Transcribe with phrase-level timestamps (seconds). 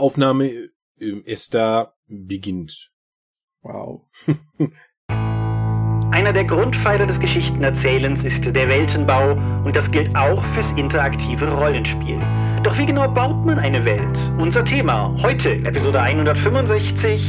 [0.00, 0.50] Aufnahme
[0.96, 2.90] ist da beginnt.
[3.62, 4.02] Wow.
[6.10, 9.32] Einer der Grundpfeiler des Geschichtenerzählens ist der Weltenbau
[9.64, 12.18] und das gilt auch fürs interaktive Rollenspiel.
[12.64, 14.16] Doch wie genau baut man eine Welt?
[14.40, 17.22] Unser Thema heute, Episode 165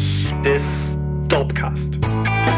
[0.44, 0.62] des
[1.28, 2.49] Dorpcast.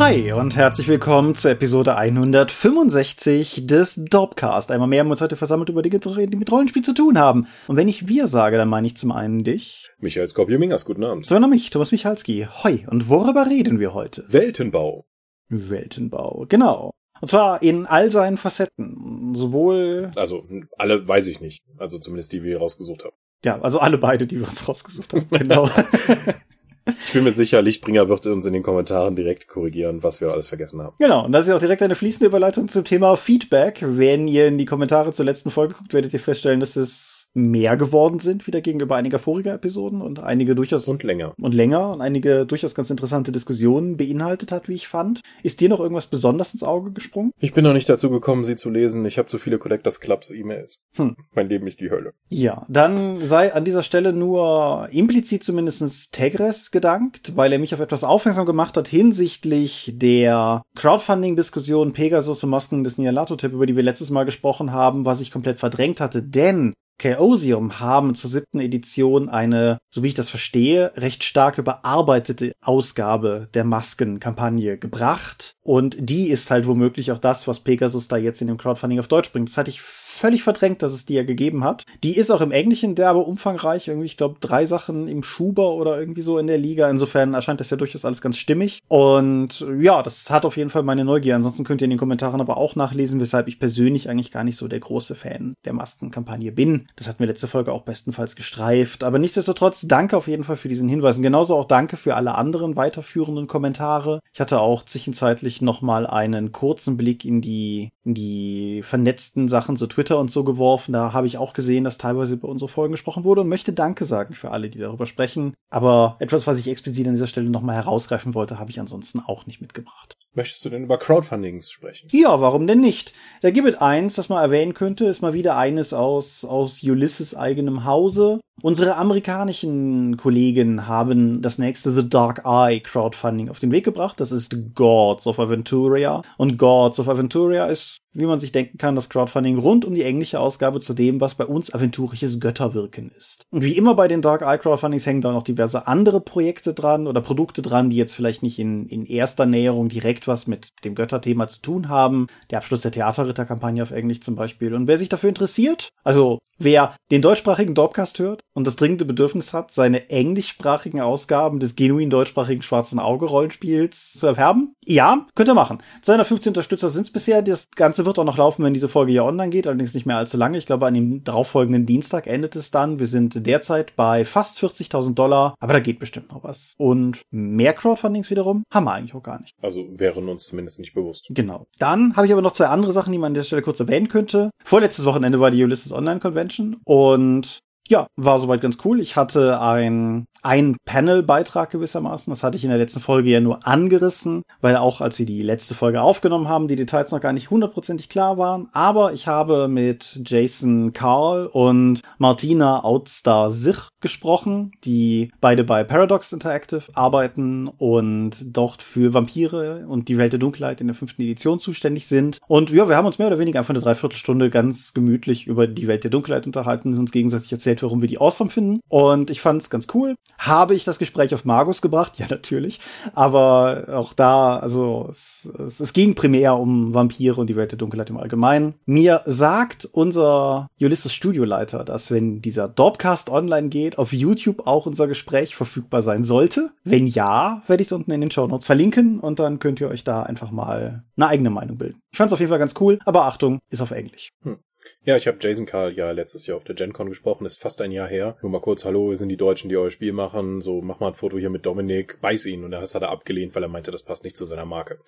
[0.00, 4.70] Hi und herzlich willkommen zur Episode 165 des Dorpcast.
[4.70, 6.94] Einmal mehr haben wir uns heute versammelt über Dinge zu reden, die mit Rollenspiel zu
[6.94, 7.46] tun haben.
[7.68, 9.92] Und wenn ich wir sage, dann meine ich zum einen dich.
[9.98, 11.26] Michael Skopje-Mingers, guten Abend.
[11.26, 12.48] Sondern mich, Thomas Michalski.
[12.64, 12.86] Hoi.
[12.90, 14.24] Und worüber reden wir heute?
[14.26, 15.04] Weltenbau.
[15.50, 16.92] Weltenbau, genau.
[17.20, 19.34] Und zwar in all seinen Facetten.
[19.34, 20.12] Sowohl.
[20.16, 20.46] Also,
[20.78, 21.62] alle weiß ich nicht.
[21.76, 23.16] Also zumindest die, die wir rausgesucht haben.
[23.44, 25.26] Ja, also alle beide, die wir uns rausgesucht haben.
[25.30, 25.68] Genau.
[27.06, 30.48] Ich bin mir sicher, Lichtbringer wird uns in den Kommentaren direkt korrigieren, was wir alles
[30.48, 30.94] vergessen haben.
[30.98, 33.78] Genau, und das ist auch direkt eine fließende Überleitung zum Thema Feedback.
[33.82, 37.76] Wenn ihr in die Kommentare zur letzten Folge guckt, werdet ihr feststellen, dass es mehr
[37.76, 42.00] geworden sind, wieder gegenüber einiger voriger Episoden und einige durchaus und länger und länger und
[42.00, 45.20] einige durchaus ganz interessante Diskussionen beinhaltet hat, wie ich fand.
[45.42, 47.32] Ist dir noch irgendwas besonders ins Auge gesprungen?
[47.38, 49.04] Ich bin noch nicht dazu gekommen, sie zu lesen.
[49.04, 50.74] Ich habe zu viele Collectors Clubs E-Mails.
[50.96, 51.16] Hm.
[51.34, 52.12] Mein Leben ist die Hölle.
[52.28, 57.80] Ja, dann sei an dieser Stelle nur implizit zumindestens Tegres gedankt, weil er mich auf
[57.80, 63.82] etwas aufmerksam gemacht hat hinsichtlich der Crowdfunding-Diskussion Pegasus und Masken des Nialatotep, über die wir
[63.82, 66.22] letztes Mal gesprochen haben, was ich komplett verdrängt hatte.
[66.22, 72.52] Denn Chaosium haben zur siebten Edition eine, so wie ich das verstehe, recht stark überarbeitete
[72.60, 75.54] Ausgabe der Maskenkampagne gebracht.
[75.62, 79.08] Und die ist halt womöglich auch das, was Pegasus da jetzt in dem Crowdfunding auf
[79.08, 79.48] Deutsch bringt.
[79.48, 81.84] Das hatte ich völlig verdrängt, dass es die ja gegeben hat.
[82.02, 83.88] Die ist auch im Englischen derbe umfangreich.
[83.88, 86.88] Irgendwie, ich glaube, drei Sachen im Schuber oder irgendwie so in der Liga.
[86.88, 88.80] Insofern erscheint das ja durchaus alles ganz stimmig.
[88.88, 91.36] Und ja, das hat auf jeden Fall meine Neugier.
[91.36, 94.56] Ansonsten könnt ihr in den Kommentaren aber auch nachlesen, weshalb ich persönlich eigentlich gar nicht
[94.56, 96.86] so der große Fan der Maskenkampagne bin.
[96.96, 99.04] Das hatten wir letzte Folge auch bestenfalls gestreift.
[99.04, 101.18] Aber nichtsdestotrotz, danke auf jeden Fall für diesen Hinweis.
[101.18, 104.20] Und genauso auch danke für alle anderen weiterführenden Kommentare.
[104.32, 109.76] Ich hatte auch zwischenzeitlich noch mal einen kurzen Blick in die, in die vernetzten Sachen,
[109.76, 110.92] so Twitter und so geworfen.
[110.92, 114.04] Da habe ich auch gesehen, dass teilweise über unsere Folgen gesprochen wurde und möchte Danke
[114.04, 115.54] sagen für alle, die darüber sprechen.
[115.70, 119.20] Aber etwas, was ich explizit an dieser Stelle noch mal herausgreifen wollte, habe ich ansonsten
[119.20, 120.16] auch nicht mitgebracht.
[120.32, 122.08] Möchtest du denn über Crowdfundings sprechen?
[122.12, 123.14] Ja, warum denn nicht?
[123.42, 127.34] Da gibt es eins, das man erwähnen könnte, ist mal wieder eines aus, aus Ulysses
[127.34, 128.40] eigenem Hause.
[128.62, 134.20] Unsere amerikanischen Kollegen haben das nächste The Dark Eye Crowdfunding auf den Weg gebracht.
[134.20, 136.22] Das ist Gods of Aventuria.
[136.36, 140.02] Und Gods of Aventuria ist wie man sich denken kann, das Crowdfunding rund um die
[140.02, 143.46] englische Ausgabe zu dem, was bei uns aventurisches Götterwirken ist.
[143.50, 147.06] Und wie immer bei den Dark Eye Crowdfundings hängen da noch diverse andere Projekte dran
[147.06, 150.94] oder Produkte dran, die jetzt vielleicht nicht in, in erster Näherung direkt was mit dem
[150.94, 152.26] Götterthema zu tun haben.
[152.50, 154.74] Der Abschluss der Theaterritterkampagne auf Englisch zum Beispiel.
[154.74, 159.52] Und wer sich dafür interessiert, also wer den deutschsprachigen Dorpcast hört und das dringende Bedürfnis
[159.52, 165.54] hat, seine englischsprachigen Ausgaben des genuin deutschsprachigen Schwarzen Auge Rollenspiels zu erwerben, ja, könnt ihr
[165.54, 165.78] machen.
[166.02, 167.42] 215 Unterstützer sind es bisher.
[167.42, 170.06] Das Ganze Ganze wird auch noch laufen, wenn diese Folge hier online geht, allerdings nicht
[170.06, 170.56] mehr allzu lange.
[170.56, 172.98] Ich glaube, an dem darauffolgenden Dienstag endet es dann.
[172.98, 176.74] Wir sind derzeit bei fast 40.000 Dollar, aber da geht bestimmt noch was.
[176.78, 179.56] Und mehr Crowdfundings wiederum haben wir eigentlich auch gar nicht.
[179.60, 181.26] Also wären uns zumindest nicht bewusst.
[181.30, 181.66] Genau.
[181.78, 184.08] Dann habe ich aber noch zwei andere Sachen, die man an der Stelle kurz erwähnen
[184.08, 184.50] könnte.
[184.64, 187.58] Vorletztes Wochenende war die Ulysses Online Convention und
[187.90, 189.00] ja, war soweit ganz cool.
[189.00, 192.30] Ich hatte ein, ein Panel-Beitrag gewissermaßen.
[192.30, 195.42] Das hatte ich in der letzten Folge ja nur angerissen, weil auch als wir die
[195.42, 198.68] letzte Folge aufgenommen haben, die Details noch gar nicht hundertprozentig klar waren.
[198.72, 206.32] Aber ich habe mit Jason Carl und Martina Outstar Sich gesprochen, die beide bei Paradox
[206.32, 211.58] Interactive arbeiten und dort für Vampire und die Welt der Dunkelheit in der fünften Edition
[211.58, 212.38] zuständig sind.
[212.46, 215.88] Und ja, wir haben uns mehr oder weniger einfach eine Dreiviertelstunde ganz gemütlich über die
[215.88, 218.80] Welt der Dunkelheit unterhalten und uns gegenseitig erzählt, erzählt, warum wir die awesome finden.
[218.88, 220.14] Und ich fand es ganz cool.
[220.38, 222.18] Habe ich das Gespräch auf Magus gebracht?
[222.18, 222.80] Ja, natürlich.
[223.14, 227.78] Aber auch da, also es, es, es ging primär um Vampire und die Welt der
[227.78, 228.74] Dunkelheit im Allgemeinen.
[228.86, 235.08] Mir sagt unser Ulysses Studioleiter, dass wenn dieser Dorpcast online geht, auf YouTube auch unser
[235.08, 236.70] Gespräch verfügbar sein sollte.
[236.84, 239.88] Wenn ja, werde ich es unten in den Show Notes verlinken und dann könnt ihr
[239.88, 241.98] euch da einfach mal eine eigene Meinung bilden.
[242.12, 244.30] Ich fand es auf jeden Fall ganz cool, aber Achtung, ist auf Englisch.
[244.42, 244.58] Hm.
[245.04, 247.90] Ja, ich habe Jason Karl ja letztes Jahr auf der GenCon gesprochen, ist fast ein
[247.90, 248.36] Jahr her.
[248.42, 251.08] Nur mal kurz, hallo, wir sind die Deutschen, die euer Spiel machen, so mach mal
[251.08, 252.64] ein Foto hier mit Dominik, beiß ihn.
[252.64, 254.98] Und das hat er abgelehnt, weil er meinte, das passt nicht zu seiner Marke.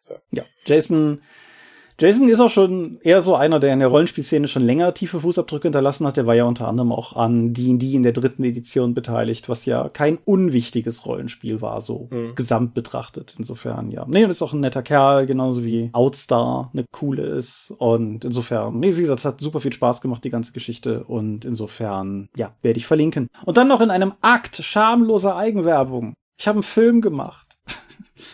[0.00, 0.16] So.
[0.30, 1.22] Ja, Jason
[2.00, 5.68] Jason ist auch schon eher so einer, der in der Rollenspielszene schon länger tiefe Fußabdrücke
[5.68, 6.16] hinterlassen hat.
[6.16, 9.88] Der war ja unter anderem auch an D&D in der dritten Edition beteiligt, was ja
[9.88, 12.34] kein unwichtiges Rollenspiel war, so mhm.
[12.34, 13.36] gesamt betrachtet.
[13.38, 14.04] Insofern, ja.
[14.08, 17.72] Nee, und ist auch ein netter Kerl, genauso wie Outstar eine coole ist.
[17.78, 21.04] Und insofern, nee, wie gesagt, es hat super viel Spaß gemacht, die ganze Geschichte.
[21.04, 23.28] Und insofern, ja, werde ich verlinken.
[23.44, 26.14] Und dann noch in einem Akt schamloser Eigenwerbung.
[26.38, 27.43] Ich habe einen Film gemacht.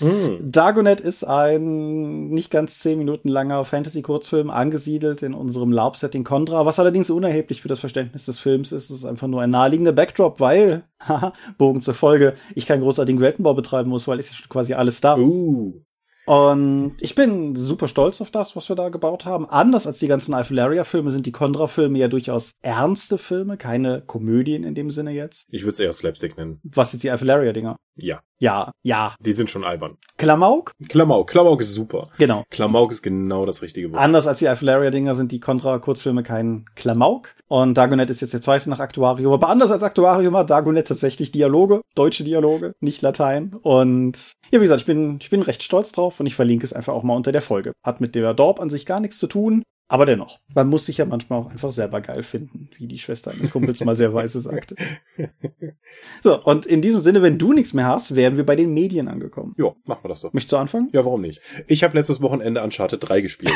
[0.00, 0.50] Mm.
[0.50, 6.78] Dagonet ist ein nicht ganz zehn Minuten langer Fantasy-Kurzfilm, angesiedelt in unserem LARP-Setting Contra, was
[6.78, 8.90] allerdings unerheblich für das Verständnis des Films ist.
[8.90, 13.20] Es ist einfach nur ein naheliegender Backdrop, weil, haha, Bogen zur Folge, ich keinen großartigen
[13.20, 15.16] Weltenbau betreiben muss, weil ist ja schon quasi alles da.
[15.16, 15.82] Uh.
[16.26, 19.48] Und ich bin super stolz auf das, was wir da gebaut haben.
[19.48, 24.76] Anders als die ganzen Alphilaria-Filme sind die Condra-Filme ja durchaus ernste Filme, keine Komödien in
[24.76, 25.46] dem Sinne jetzt.
[25.50, 26.60] Ich würde es eher Slapstick nennen.
[26.62, 27.76] Was jetzt die Alphilaria-Dinger?
[27.96, 28.20] Ja.
[28.40, 29.14] Ja, ja.
[29.20, 29.98] Die sind schon albern.
[30.16, 30.72] Klamauk?
[30.88, 31.28] Klamauk.
[31.28, 32.08] Klamauk ist super.
[32.16, 32.42] Genau.
[32.48, 34.00] Klamauk ist genau das richtige Wort.
[34.00, 37.34] Anders als die Alphilaria-Dinger sind die Contra-Kurzfilme kein Klamauk.
[37.48, 39.34] Und Dagonet ist jetzt der zweite nach Aktuarium.
[39.34, 43.54] Aber anders als Aktuarium hat Dagonet tatsächlich Dialoge, deutsche Dialoge, nicht Latein.
[43.60, 46.72] Und ja, wie gesagt, ich bin, ich bin recht stolz drauf und ich verlinke es
[46.72, 47.72] einfach auch mal unter der Folge.
[47.84, 49.62] Hat mit der Dorp an sich gar nichts zu tun.
[49.90, 53.32] Aber dennoch, man muss sich ja manchmal auch einfach selber geil finden, wie die Schwester
[53.32, 54.76] eines Kumpels mal sehr weise sagte.
[56.22, 59.08] So, und in diesem Sinne, wenn du nichts mehr hast, wären wir bei den Medien
[59.08, 59.54] angekommen.
[59.58, 60.32] Ja, machen wir das doch.
[60.32, 60.88] Möchtest du anfangen?
[60.92, 61.40] Ja, warum nicht?
[61.66, 63.52] Ich habe letztes Wochenende Uncharted 3 gespielt.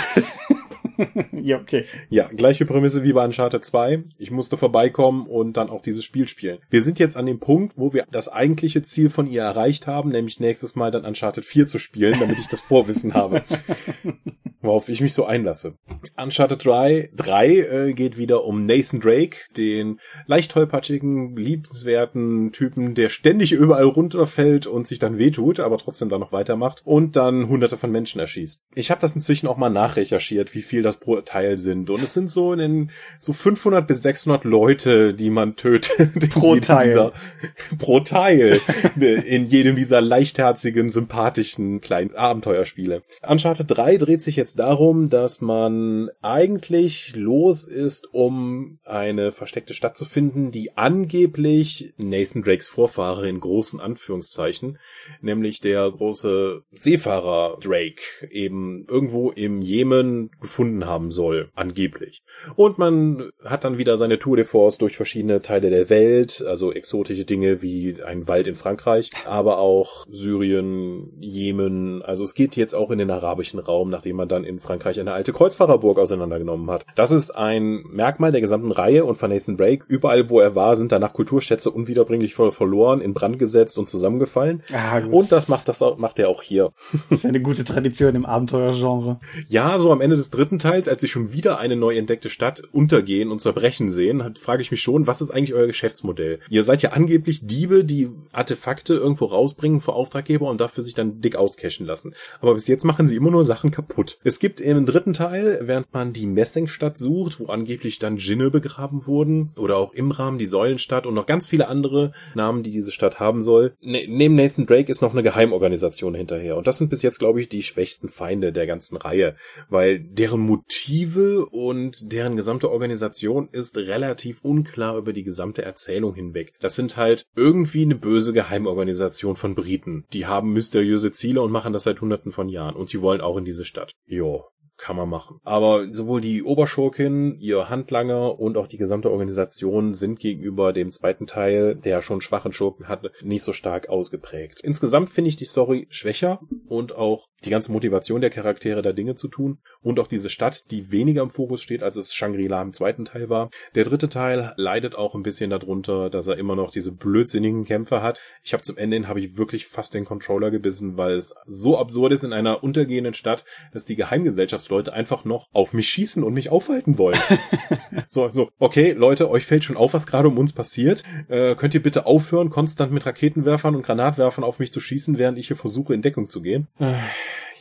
[1.33, 1.85] ja, okay.
[2.09, 4.05] Ja, gleiche Prämisse wie bei Uncharted 2.
[4.19, 6.59] Ich musste vorbeikommen und dann auch dieses Spiel spielen.
[6.71, 10.11] Wir sind jetzt an dem Punkt, wo wir das eigentliche Ziel von ihr erreicht haben,
[10.11, 13.45] nämlich nächstes Mal dann Uncharted 4 zu spielen, damit ich das Vorwissen habe.
[14.65, 15.75] worauf ich mich so einlasse.
[16.17, 23.09] Uncharted 3, 3 äh, geht wieder um Nathan Drake, den leicht tollpatschigen, liebenswerten Typen, der
[23.09, 27.77] ständig überall runterfällt und sich dann wehtut, aber trotzdem dann noch weitermacht und dann hunderte
[27.77, 28.65] von Menschen erschießt.
[28.75, 32.15] Ich habe das inzwischen auch mal nachrecherchiert, wie viel das pro Teil sind und es
[32.15, 36.31] sind so in den, so 500 bis 600 Leute, die man tötet.
[36.31, 36.89] Pro Teil.
[36.89, 37.13] Dieser,
[37.79, 38.59] pro Teil.
[38.97, 43.03] in jedem dieser leichtherzigen, sympathischen kleinen Abenteuerspiele.
[43.27, 49.97] Uncharted 3 dreht sich jetzt darum, dass man eigentlich los ist, um eine versteckte Stadt
[49.97, 54.79] zu finden, die angeblich Nathan Drakes Vorfahre in großen Anführungszeichen,
[55.21, 62.23] nämlich der große Seefahrer Drake, eben irgendwo im Jemen gefunden haben soll, angeblich.
[62.57, 66.73] Und man hat dann wieder seine Tour de Force durch verschiedene Teile der Welt, also
[66.73, 72.75] exotische Dinge wie ein Wald in Frankreich, aber auch Syrien, Jemen, also es geht jetzt
[72.75, 76.87] auch in den arabischen Raum, nachdem man dann in Frankreich eine alte Kreuzfahrerburg auseinandergenommen hat.
[76.95, 79.85] Das ist ein Merkmal der gesamten Reihe und von Nathan Drake.
[79.89, 84.63] Überall, wo er war, sind danach Kulturschätze unwiederbringlich verloren, in Brand gesetzt und zusammengefallen.
[84.73, 86.73] Ah, und das macht das macht er auch hier.
[87.11, 89.19] Das ist eine gute Tradition im Abenteuergenre.
[89.47, 92.63] Ja, so am Ende des dritten Teils, als sie schon wieder eine neu entdeckte Stadt
[92.73, 96.41] untergehen und zerbrechen sehen, frage ich mich schon, was ist eigentlich euer Geschäftsmodell?
[96.51, 101.21] Ihr seid ja angeblich Diebe, die Artefakte irgendwo rausbringen vor Auftraggeber und dafür sich dann
[101.21, 102.15] dick auscashen lassen.
[102.41, 104.19] Aber bis jetzt machen sie immer nur Sachen kaputt.
[104.25, 109.07] Es gibt im dritten Teil, während man die Messingstadt sucht, wo angeblich dann Djinne begraben
[109.07, 113.21] wurden, oder auch Imram, die Säulenstadt und noch ganz viele andere Namen, die diese Stadt
[113.21, 113.75] haben soll.
[113.81, 116.57] Ne neben Nathan Drake ist noch eine Geheimorganisation hinterher.
[116.57, 119.37] Und das sind bis jetzt, glaube ich, die schwächsten Feinde der ganzen Reihe,
[119.69, 126.53] weil deren Motive und deren gesamte Organisation ist relativ unklar über die gesamte Erzählung hinweg.
[126.61, 130.05] Das sind halt irgendwie eine böse Geheimorganisation von Briten.
[130.13, 132.77] Die haben mysteriöse Ziele und machen das seit hunderten von Jahren.
[132.77, 133.95] Und sie wollen auch in diese Stadt.
[134.15, 135.41] your kann man machen.
[135.45, 141.27] Aber sowohl die Oberschurkin, ihr Handlanger und auch die gesamte Organisation sind gegenüber dem zweiten
[141.27, 144.61] Teil, der schon schwachen Schurken hatte, nicht so stark ausgeprägt.
[144.63, 149.15] Insgesamt finde ich die Story schwächer und auch die ganze Motivation der Charaktere, da Dinge
[149.15, 152.73] zu tun und auch diese Stadt, die weniger im Fokus steht, als es Shangri-La im
[152.73, 153.51] zweiten Teil war.
[153.75, 158.03] Der dritte Teil leidet auch ein bisschen darunter, dass er immer noch diese blödsinnigen Kämpfe
[158.03, 158.21] hat.
[158.43, 161.79] Ich habe zum Ende hin habe ich wirklich fast den Controller gebissen, weil es so
[161.79, 166.23] absurd ist in einer untergehenden Stadt, dass die Geheimgesellschaft Leute einfach noch auf mich schießen
[166.23, 167.19] und mich aufhalten wollen.
[168.09, 171.03] so, so, okay, Leute, euch fällt schon auf, was gerade um uns passiert.
[171.29, 175.39] Äh, könnt ihr bitte aufhören, konstant mit Raketenwerfern und Granatwerfern auf mich zu schießen, während
[175.39, 176.69] ich hier versuche, in Deckung zu gehen?
[176.79, 176.95] Äh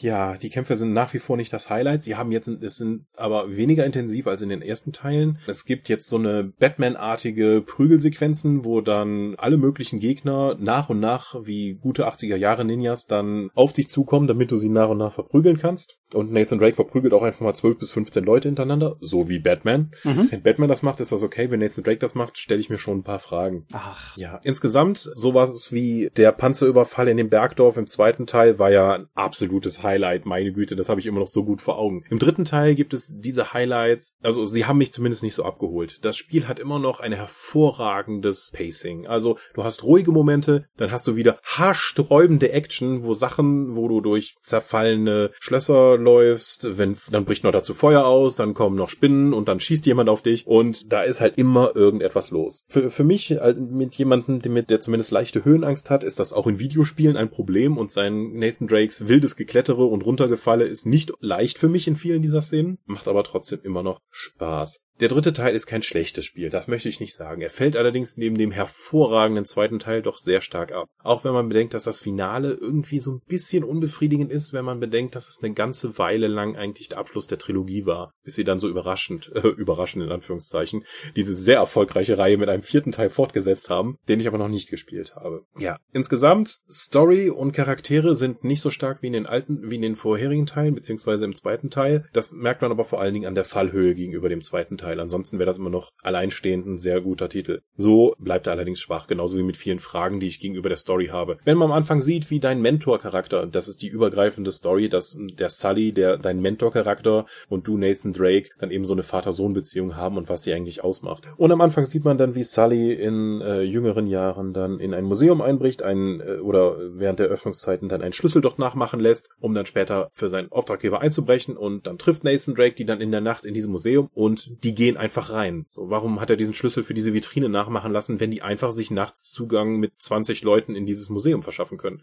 [0.03, 2.03] ja, die Kämpfe sind nach wie vor nicht das Highlight.
[2.03, 5.39] Sie haben jetzt, es sind aber weniger intensiv als in den ersten Teilen.
[5.47, 11.35] Es gibt jetzt so eine Batman-artige Prügelsequenzen, wo dann alle möglichen Gegner nach und nach
[11.45, 15.13] wie gute 80er Jahre Ninjas dann auf dich zukommen, damit du sie nach und nach
[15.13, 15.97] verprügeln kannst.
[16.13, 19.91] Und Nathan Drake verprügelt auch einfach mal 12 bis 15 Leute hintereinander, so wie Batman.
[20.03, 20.27] Mhm.
[20.29, 21.49] Wenn Batman das macht, ist das okay.
[21.49, 23.65] Wenn Nathan Drake das macht, stelle ich mir schon ein paar Fragen.
[23.71, 24.15] Ach.
[24.17, 29.07] Ja, insgesamt sowas wie der Panzerüberfall in dem Bergdorf im zweiten Teil war ja ein
[29.15, 32.03] absolutes Highlight Highlight, meine Güte, das habe ich immer noch so gut vor Augen.
[32.09, 36.03] Im dritten Teil gibt es diese Highlights, also sie haben mich zumindest nicht so abgeholt.
[36.03, 39.05] Das Spiel hat immer noch ein hervorragendes Pacing.
[39.05, 44.01] Also du hast ruhige Momente, dann hast du wieder haarsträubende Action, wo Sachen, wo du
[44.01, 49.33] durch zerfallene Schlösser läufst, wenn dann bricht noch dazu Feuer aus, dann kommen noch Spinnen
[49.33, 52.65] und dann schießt jemand auf dich und da ist halt immer irgendetwas los.
[52.67, 57.15] Für, für mich mit jemandem, der zumindest leichte Höhenangst hat, ist das auch in Videospielen
[57.15, 59.35] ein Problem und sein Nathan Drakes wildes
[59.73, 63.59] Geklettere und Runtergefalle ist nicht leicht für mich in vielen dieser Szenen, macht aber trotzdem
[63.63, 64.79] immer noch Spaß.
[64.99, 67.41] Der dritte Teil ist kein schlechtes Spiel, das möchte ich nicht sagen.
[67.41, 70.87] Er fällt allerdings neben dem hervorragenden zweiten Teil doch sehr stark ab.
[71.01, 74.79] Auch wenn man bedenkt, dass das Finale irgendwie so ein bisschen unbefriedigend ist, wenn man
[74.79, 78.43] bedenkt, dass es eine ganze Weile lang eigentlich der Abschluss der Trilogie war, bis sie
[78.43, 80.85] dann so überraschend, äh, überraschend in Anführungszeichen,
[81.15, 84.69] diese sehr erfolgreiche Reihe mit einem vierten Teil fortgesetzt haben, den ich aber noch nicht
[84.69, 85.43] gespielt habe.
[85.57, 89.81] Ja, insgesamt Story und Charaktere sind nicht so stark wie in den alten, wie in
[89.81, 92.07] den vorherigen Teilen, beziehungsweise im zweiten Teil.
[92.13, 94.82] Das merkt man aber vor allen Dingen an der Fallhöhe gegenüber dem zweiten Teil.
[94.99, 97.61] Ansonsten wäre das immer noch alleinstehend ein sehr guter Titel.
[97.75, 101.07] So bleibt er allerdings schwach, genauso wie mit vielen Fragen, die ich gegenüber der Story
[101.07, 101.37] habe.
[101.43, 105.49] Wenn man am Anfang sieht, wie dein Mentor-Charakter, das ist die übergreifende Story, dass der
[105.49, 110.29] Sully, der dein Mentor-Charakter und du Nathan Drake dann eben so eine Vater-Sohn-Beziehung haben und
[110.29, 111.23] was sie eigentlich ausmacht.
[111.37, 115.05] Und am Anfang sieht man dann, wie Sully in äh, jüngeren Jahren dann in ein
[115.05, 119.53] Museum einbricht, ein äh, oder während der Öffnungszeiten dann einen Schlüssel dort nachmachen lässt, um
[119.53, 123.21] dann später für seinen Auftraggeber einzubrechen und dann trifft Nathan Drake die dann in der
[123.21, 125.67] Nacht in diesem Museum und die die gehen einfach rein.
[125.71, 128.89] So, warum hat er diesen Schlüssel für diese Vitrine nachmachen lassen, wenn die einfach sich
[128.89, 132.01] nachts Zugang mit 20 Leuten in dieses Museum verschaffen können?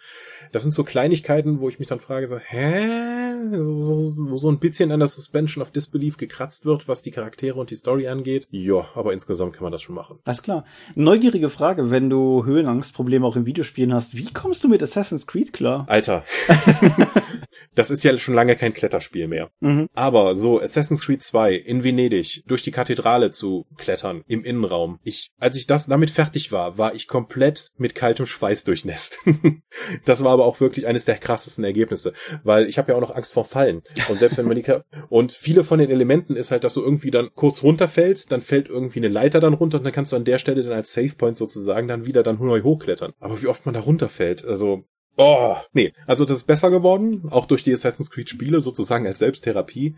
[0.52, 3.34] Das sind so Kleinigkeiten, wo ich mich dann frage, so, hä?
[3.52, 7.10] So, so, wo so ein bisschen an der Suspension of Disbelief gekratzt wird, was die
[7.10, 8.46] Charaktere und die Story angeht.
[8.50, 10.20] Ja, aber insgesamt kann man das schon machen.
[10.24, 10.64] Alles klar.
[10.94, 15.52] Neugierige Frage, wenn du Höhenangstprobleme auch in Videospielen hast, wie kommst du mit Assassin's Creed
[15.52, 15.86] klar?
[15.88, 16.24] Alter.
[17.74, 19.50] das ist ja schon lange kein Kletterspiel mehr.
[19.60, 19.88] Mhm.
[19.94, 24.98] Aber so Assassin's Creed 2 in Venedig durch die Kathedrale zu klettern im Innenraum.
[25.04, 29.18] Ich, als ich das damit fertig war, war ich komplett mit kaltem Schweiß durchnässt.
[30.04, 32.12] das war aber auch wirklich eines der krassesten Ergebnisse,
[32.42, 33.82] weil ich habe ja auch noch Angst vor Fallen.
[34.08, 34.64] Und selbst wenn man die
[35.08, 38.68] und viele von den Elementen ist halt, dass du irgendwie dann kurz runterfällst, dann fällt
[38.68, 41.14] irgendwie eine Leiter dann runter und dann kannst du an der Stelle dann als Save
[41.16, 43.12] Point sozusagen dann wieder dann neu hochklettern.
[43.20, 44.84] Aber wie oft man da runterfällt, also
[45.16, 49.18] Oh, nee, also das ist besser geworden, auch durch die Assassin's Creed Spiele sozusagen als
[49.18, 49.96] Selbsttherapie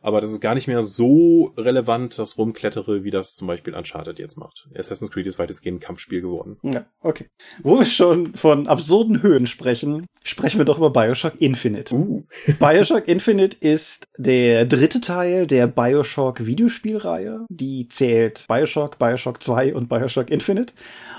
[0.00, 4.18] aber das ist gar nicht mehr so relevant, das Rumklettere, wie das zum Beispiel Uncharted
[4.18, 4.68] jetzt macht.
[4.76, 6.58] Assassin's Creed ist weitestgehend ein Kampfspiel geworden.
[6.62, 7.26] Ja, okay.
[7.62, 11.94] Wo wir schon von absurden Höhen sprechen, sprechen wir doch über Bioshock Infinite.
[11.94, 12.24] Uh.
[12.58, 17.46] Bioshock Infinite ist der dritte Teil der Bioshock Videospielreihe.
[17.48, 20.74] Die zählt Bioshock, Bioshock 2 und Bioshock Infinite.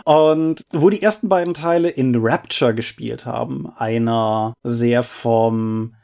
[0.05, 5.95] Und wo die ersten beiden Teile in Rapture gespielt haben, einer sehr vom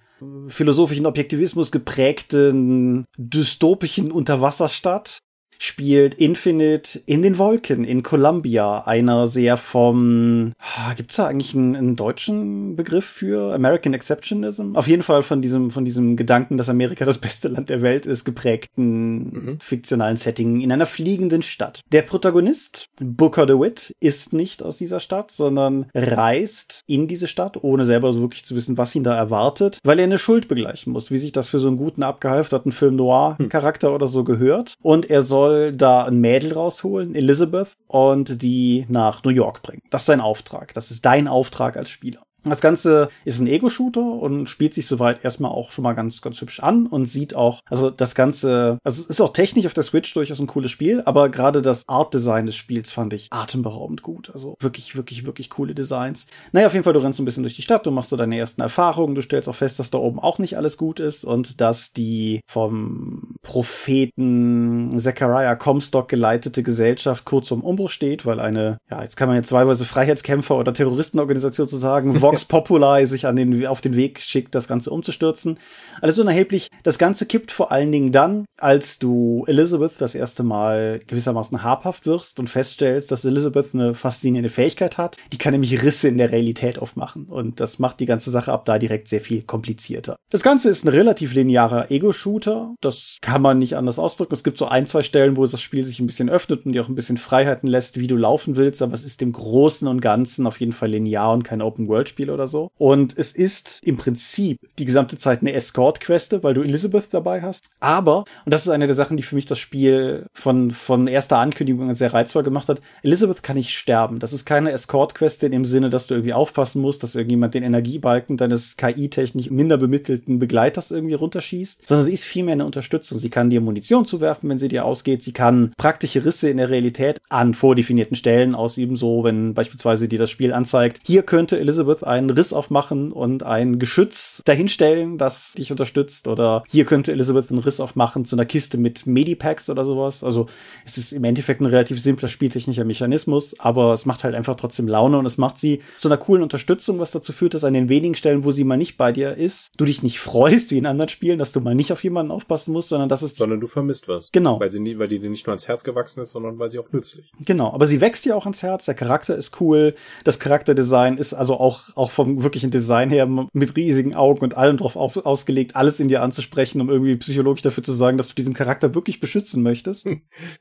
[0.48, 5.20] philosophischen Objektivismus geprägten dystopischen Unterwasserstadt
[5.58, 11.76] spielt Infinite in den Wolken in Columbia, einer sehr vom, ah, gibt's da eigentlich einen,
[11.76, 14.76] einen, deutschen Begriff für American Exceptionism?
[14.76, 18.06] Auf jeden Fall von diesem, von diesem Gedanken, dass Amerika das beste Land der Welt
[18.06, 19.58] ist, geprägten mhm.
[19.60, 21.82] fiktionalen Setting in einer fliegenden Stadt.
[21.92, 27.86] Der Protagonist, Booker DeWitt, ist nicht aus dieser Stadt, sondern reist in diese Stadt, ohne
[27.86, 31.12] selber so wirklich zu wissen, was ihn da erwartet, weil er eine Schuld begleichen muss,
[31.12, 33.96] wie sich das für so einen guten, abgehalfterten Film Noir-Charakter hm.
[33.96, 34.76] oder so gehört.
[34.82, 39.82] Und er soll soll da ein Mädel rausholen, Elizabeth, und die nach New York bringen.
[39.92, 40.74] Das ist sein Auftrag.
[40.74, 42.25] Das ist dein Auftrag als Spieler.
[42.46, 46.40] Das Ganze ist ein Ego-Shooter und spielt sich soweit erstmal auch schon mal ganz, ganz
[46.42, 49.84] hübsch an und sieht auch, also das Ganze, also es ist auch technisch auf der
[49.84, 54.30] Switch durchaus ein cooles Spiel, aber gerade das Art-Design des Spiels fand ich atemberaubend gut.
[54.32, 56.28] Also wirklich, wirklich, wirklich coole Designs.
[56.52, 58.38] Naja, auf jeden Fall, du rennst ein bisschen durch die Stadt, du machst so deine
[58.38, 61.62] ersten Erfahrungen, du stellst auch fest, dass da oben auch nicht alles gut ist und
[61.62, 69.02] dass die vom Propheten Zechariah Comstock geleitete Gesellschaft kurz zum Umbruch steht, weil eine, ja,
[69.04, 73.66] jetzt kann man jetzt zweiweise Freiheitskämpfer oder Terroristenorganisation zu sagen, Vox Populi sich an den,
[73.66, 75.58] auf den Weg schickt, das Ganze umzustürzen.
[76.02, 76.70] Alles unerheblich.
[76.84, 82.06] Das Ganze kippt vor allen Dingen dann, als du Elizabeth das erste Mal gewissermaßen habhaft
[82.06, 85.16] wirst und feststellst, dass Elizabeth eine faszinierende Fähigkeit hat.
[85.32, 87.26] Die kann nämlich Risse in der Realität aufmachen.
[87.26, 90.18] Und das macht die ganze Sache ab da direkt sehr viel komplizierter.
[90.30, 92.76] Das Ganze ist ein relativ linearer Ego-Shooter.
[92.82, 94.34] Das kann man nicht anders ausdrücken.
[94.34, 96.84] Es gibt so ein, zwei Stellen, wo das Spiel sich ein bisschen öffnet und dir
[96.84, 98.82] auch ein bisschen Freiheiten lässt, wie du laufen willst.
[98.82, 102.32] Aber es ist im Großen und Ganzen auf jeden Fall linear und kein Open-World-Spiel Spiel
[102.32, 102.72] oder so.
[102.78, 107.70] Und es ist im Prinzip die gesamte Zeit eine Escort-Queste, weil du Elizabeth dabei hast.
[107.80, 111.38] Aber, und das ist eine der Sachen, die für mich das Spiel von, von erster
[111.38, 114.20] Ankündigung an sehr reizvoll gemacht hat, Elizabeth kann nicht sterben.
[114.20, 117.64] Das ist keine Escort-Queste in dem Sinne, dass du irgendwie aufpassen musst, dass irgendjemand den
[117.64, 123.20] Energiebalken deines KI-technisch minder bemittelten Begleiters irgendwie runterschießt, sondern sie ist vielmehr eine Unterstützung.
[123.20, 125.24] Sie kann dir Munition zuwerfen, wenn sie dir ausgeht.
[125.24, 130.20] Sie kann praktische Risse in der Realität an vordefinierten Stellen ausüben, so wenn beispielsweise dir
[130.20, 135.72] das Spiel anzeigt, hier könnte Elizabeth einen Riss aufmachen und ein Geschütz dahinstellen, das dich
[135.72, 140.24] unterstützt oder hier könnte Elizabeth einen Riss aufmachen zu einer Kiste mit Medipacks oder sowas.
[140.24, 140.48] Also
[140.86, 144.88] es ist im Endeffekt ein relativ simpler spieltechnischer Mechanismus, aber es macht halt einfach trotzdem
[144.88, 147.90] Laune und es macht sie zu einer coolen Unterstützung, was dazu führt, dass an den
[147.90, 150.86] wenigen Stellen, wo sie mal nicht bei dir ist, du dich nicht freust wie in
[150.86, 153.68] anderen Spielen, dass du mal nicht auf jemanden aufpassen musst, sondern dass es sondern du
[153.68, 154.30] vermisst was.
[154.32, 154.60] Genau.
[154.60, 156.80] Weil sie nie, weil die dir nicht nur ans Herz gewachsen ist, sondern weil sie
[156.80, 157.32] auch nützlich.
[157.40, 161.34] Genau, aber sie wächst dir auch ans Herz, der Charakter ist cool, das Charakterdesign ist
[161.34, 165.76] also auch auch vom wirklichen Design her mit riesigen Augen und allem drauf auf, ausgelegt,
[165.76, 169.20] alles in dir anzusprechen, um irgendwie psychologisch dafür zu sagen, dass du diesen Charakter wirklich
[169.20, 170.08] beschützen möchtest.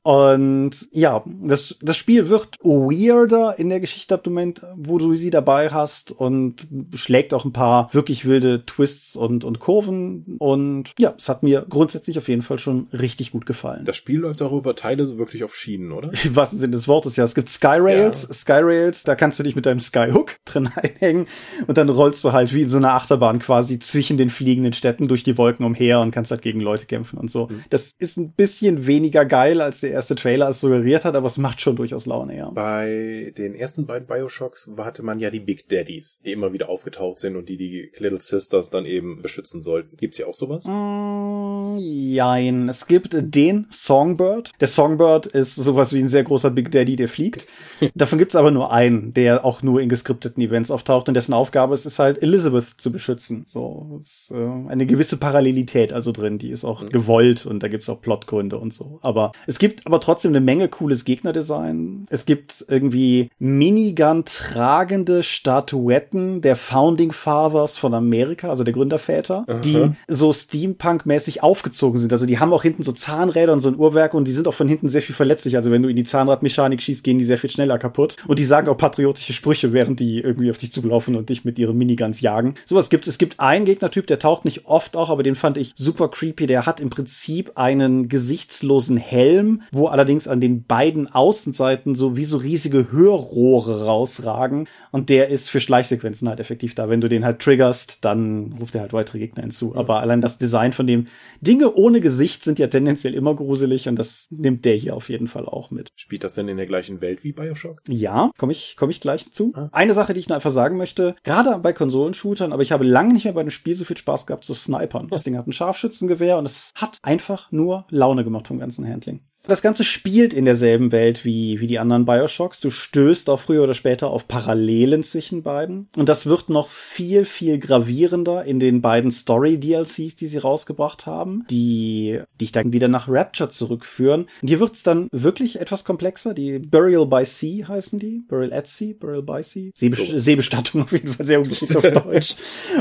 [0.02, 5.14] und ja, das das Spiel wird weirder in der Geschichte ab dem Moment, wo du
[5.14, 10.92] sie dabei hast und schlägt auch ein paar wirklich wilde Twists und und Kurven und
[10.98, 13.84] ja, es hat mir grundsätzlich auf jeden Fall schon richtig gut gefallen.
[13.84, 16.10] Das Spiel läuft auch über Teile so wirklich auf Schienen, oder?
[16.24, 17.24] Im wahrsten Sinne des Wortes, ja.
[17.24, 18.34] Es gibt Skyrails, ja.
[18.34, 21.23] Skyrails, da kannst du dich mit deinem Skyhook drin einhängen
[21.66, 25.08] und dann rollst du halt wie in so einer Achterbahn quasi zwischen den fliegenden Städten
[25.08, 27.46] durch die Wolken umher und kannst halt gegen Leute kämpfen und so.
[27.46, 27.64] Mhm.
[27.70, 31.38] Das ist ein bisschen weniger geil, als der erste Trailer es suggeriert hat, aber es
[31.38, 32.50] macht schon durchaus Laune, ja.
[32.50, 37.18] Bei den ersten beiden Bioshocks hatte man ja die Big Daddies, die immer wieder aufgetaucht
[37.18, 39.96] sind und die die Little Sisters dann eben beschützen sollten.
[39.96, 40.64] Gibt's hier auch sowas?
[40.64, 42.68] Mm, jein.
[42.68, 44.52] Es gibt den Songbird.
[44.60, 47.46] Der Songbird ist sowas wie ein sehr großer Big Daddy, der fliegt.
[47.94, 51.74] Davon gibt's aber nur einen, der auch nur in geskripteten Events auftaucht und dessen Aufgabe
[51.74, 53.44] ist es halt, Elizabeth zu beschützen.
[53.46, 56.88] So ist, äh, eine gewisse Parallelität also drin, die ist auch mhm.
[56.88, 58.98] gewollt und da gibt's auch Plotgründe und so.
[59.00, 62.06] Aber es gibt aber trotzdem eine Menge cooles Gegnerdesign.
[62.10, 69.60] Es gibt irgendwie Minigun tragende Statuetten der Founding Fathers von Amerika, also der Gründerväter, Aha.
[69.60, 72.10] die so Steampunk-mäßig aufgezogen sind.
[72.10, 74.54] Also die haben auch hinten so Zahnräder und so ein Uhrwerk und die sind auch
[74.54, 75.54] von hinten sehr viel verletzlich.
[75.54, 78.16] Also wenn du in die Zahnradmechanik schießt, gehen die sehr viel schneller kaputt.
[78.26, 81.58] Und die sagen auch patriotische Sprüche, während die irgendwie auf dich zulaufen und dich mit
[81.58, 82.54] ihren Miniguns jagen.
[82.64, 83.08] Sowas gibt's.
[83.08, 86.46] Es gibt einen Gegnertyp, der taucht nicht oft auch, aber den fand ich super creepy.
[86.46, 92.24] Der hat im Prinzip einen gesichtslosen Helm, wo allerdings an den beiden Außenseiten so wie
[92.24, 94.66] so riesige Hörrohre rausragen.
[94.90, 96.88] Und der ist für Schleichsequenzen halt effektiv da.
[96.88, 99.74] Wenn du den halt triggerst, dann ruft er halt weitere Gegner hinzu.
[99.76, 101.08] Aber allein das Design von dem
[101.40, 105.28] Dinge ohne Gesicht sind ja tendenziell immer gruselig und das nimmt der hier auf jeden
[105.28, 105.90] Fall auch mit.
[105.96, 107.82] Spielt das denn in der gleichen Welt wie Bioshock?
[107.88, 109.52] Ja, komme ich, komm ich gleich zu.
[109.54, 109.68] Ah.
[109.72, 113.14] Eine Sache, die ich nur einfach sagen möchte, gerade bei Konsolenshootern, aber ich habe lange
[113.14, 115.08] nicht mehr bei einem Spiel so viel Spaß gehabt zu snipern.
[115.08, 119.20] Das Ding hat ein Scharfschützengewehr und es hat einfach nur Laune gemacht vom ganzen Handling.
[119.46, 122.60] Das Ganze spielt in derselben Welt wie, wie die anderen Bioshocks.
[122.60, 125.86] Du stößt auch früher oder später auf Parallelen zwischen beiden.
[125.96, 131.44] Und das wird noch viel, viel gravierender in den beiden Story-DLCs, die sie rausgebracht haben,
[131.50, 134.28] die dich dann wieder nach Rapture zurückführen.
[134.40, 136.32] Und hier wird's dann wirklich etwas komplexer.
[136.32, 138.24] Die Burial by Sea heißen die.
[138.26, 139.70] Burial at Sea, Burial by Sea.
[139.74, 140.18] Seebest so.
[140.18, 142.36] Seebestattung auf jeden Fall sehr ungeschickt auf Deutsch.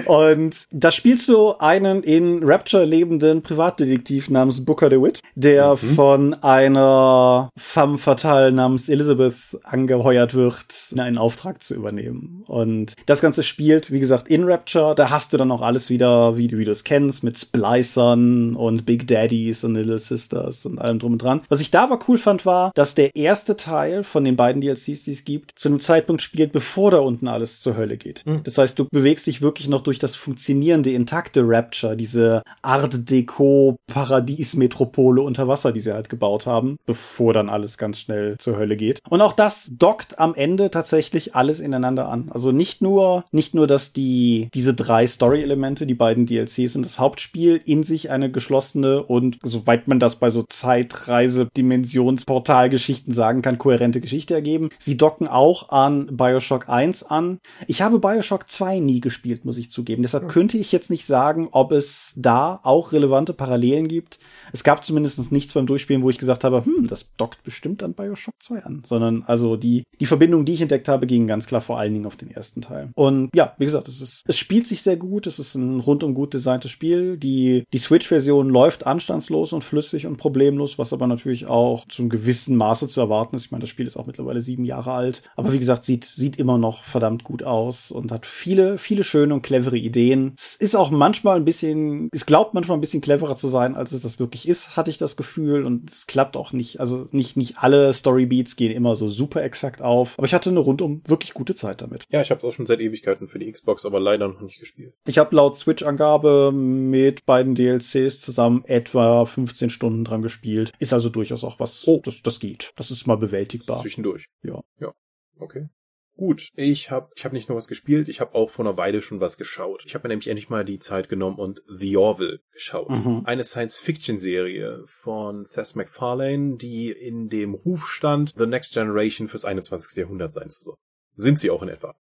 [0.06, 5.95] Und da spielst du einen in Rapture lebenden Privatdetektiv namens Booker DeWitt, der mhm.
[5.95, 12.43] von einer femme fatale namens Elizabeth angeheuert wird, einen Auftrag zu übernehmen.
[12.47, 14.93] Und das Ganze spielt, wie gesagt, in Rapture.
[14.95, 18.85] Da hast du dann auch alles wieder, wie, wie du es kennst, mit Splicern und
[18.85, 21.41] Big Daddies und Little Sisters und allem drum und dran.
[21.49, 25.03] Was ich da aber cool fand, war, dass der erste Teil von den beiden DLCs,
[25.03, 28.25] die es gibt, zu einem Zeitpunkt spielt, bevor da unten alles zur Hölle geht.
[28.25, 28.41] Mhm.
[28.43, 33.77] Das heißt, du bewegst dich wirklich noch durch das funktionierende, intakte Rapture, diese Art Deco
[33.87, 38.58] Paradiesmetropole unter Wasser, die sie halt gebaut aufgebaut haben, bevor dann alles ganz schnell zur
[38.58, 39.01] Hölle geht.
[39.10, 42.29] Und auch das dockt am Ende tatsächlich alles ineinander an.
[42.32, 46.99] Also nicht nur, nicht nur, dass die, diese drei Story-Elemente, die beiden DLCs und das
[46.99, 53.58] Hauptspiel in sich eine geschlossene und, soweit man das bei so Zeitreise, Dimensionsportalgeschichten sagen kann,
[53.58, 54.69] kohärente Geschichte ergeben.
[54.77, 57.39] Sie docken auch an Bioshock 1 an.
[57.67, 60.03] Ich habe Bioshock 2 nie gespielt, muss ich zugeben.
[60.03, 64.19] Deshalb könnte ich jetzt nicht sagen, ob es da auch relevante Parallelen gibt.
[64.51, 67.84] Es gab zumindest nichts beim Durchspielen, wo ich gesagt gesagt habe, hm, das dockt bestimmt
[67.84, 71.48] an Bioshock 2 an, sondern also die, die Verbindung, die ich entdeckt habe, ging ganz
[71.48, 72.89] klar vor allen Dingen auf den ersten Teil.
[72.96, 76.13] Und ja, wie gesagt, es ist, es spielt sich sehr gut, es ist ein rundum
[76.13, 77.17] gut designtes Spiel.
[77.17, 82.58] Die, die Switch-Version läuft anstandslos und flüssig und problemlos, was aber natürlich auch zum gewissen
[82.58, 83.46] Maße zu erwarten ist.
[83.46, 86.38] Ich meine, das Spiel ist auch mittlerweile sieben Jahre alt, aber wie gesagt, sieht, sieht
[86.38, 90.34] immer noch verdammt gut aus und hat viele, viele schöne und clevere Ideen.
[90.36, 93.91] Es ist auch manchmal ein bisschen, es glaubt manchmal ein bisschen cleverer zu sein, als
[93.91, 96.79] es das wirklich ist, hatte ich das Gefühl und es klappt auch nicht.
[96.79, 100.59] Also nicht, nicht alle Storybeats gehen immer so super exakt auf, aber ich hatte eine
[100.59, 102.05] rundum wirklich gute Zeit damit.
[102.09, 104.59] Ja, ich habe es auch schon seit Ewigkeiten für die Xbox, aber leider noch nicht
[104.59, 104.93] gespielt.
[105.07, 110.71] Ich habe laut Switch-Angabe mit beiden DLCs zusammen etwa 15 Stunden dran gespielt.
[110.79, 112.01] Ist also durchaus auch was, oh.
[112.03, 112.73] das, das geht.
[112.75, 113.81] Das ist mal bewältigbar.
[113.81, 114.27] Zwischendurch.
[114.43, 114.62] Ja.
[114.79, 114.93] Ja.
[115.39, 115.67] Okay.
[116.15, 119.02] Gut, ich habe ich hab nicht nur was gespielt, ich habe auch vor einer Weile
[119.02, 119.84] schon was geschaut.
[119.86, 122.91] Ich habe mir nämlich endlich mal die Zeit genommen und The Orville geschaut.
[122.91, 123.23] Mhm.
[123.26, 129.97] Eine Science-Fiction-Serie von Thess MacFarlane, die in dem Ruf stand, The Next Generation fürs 21.
[129.97, 130.78] Jahrhundert sein zu sollen.
[131.15, 131.95] Sind sie auch in etwa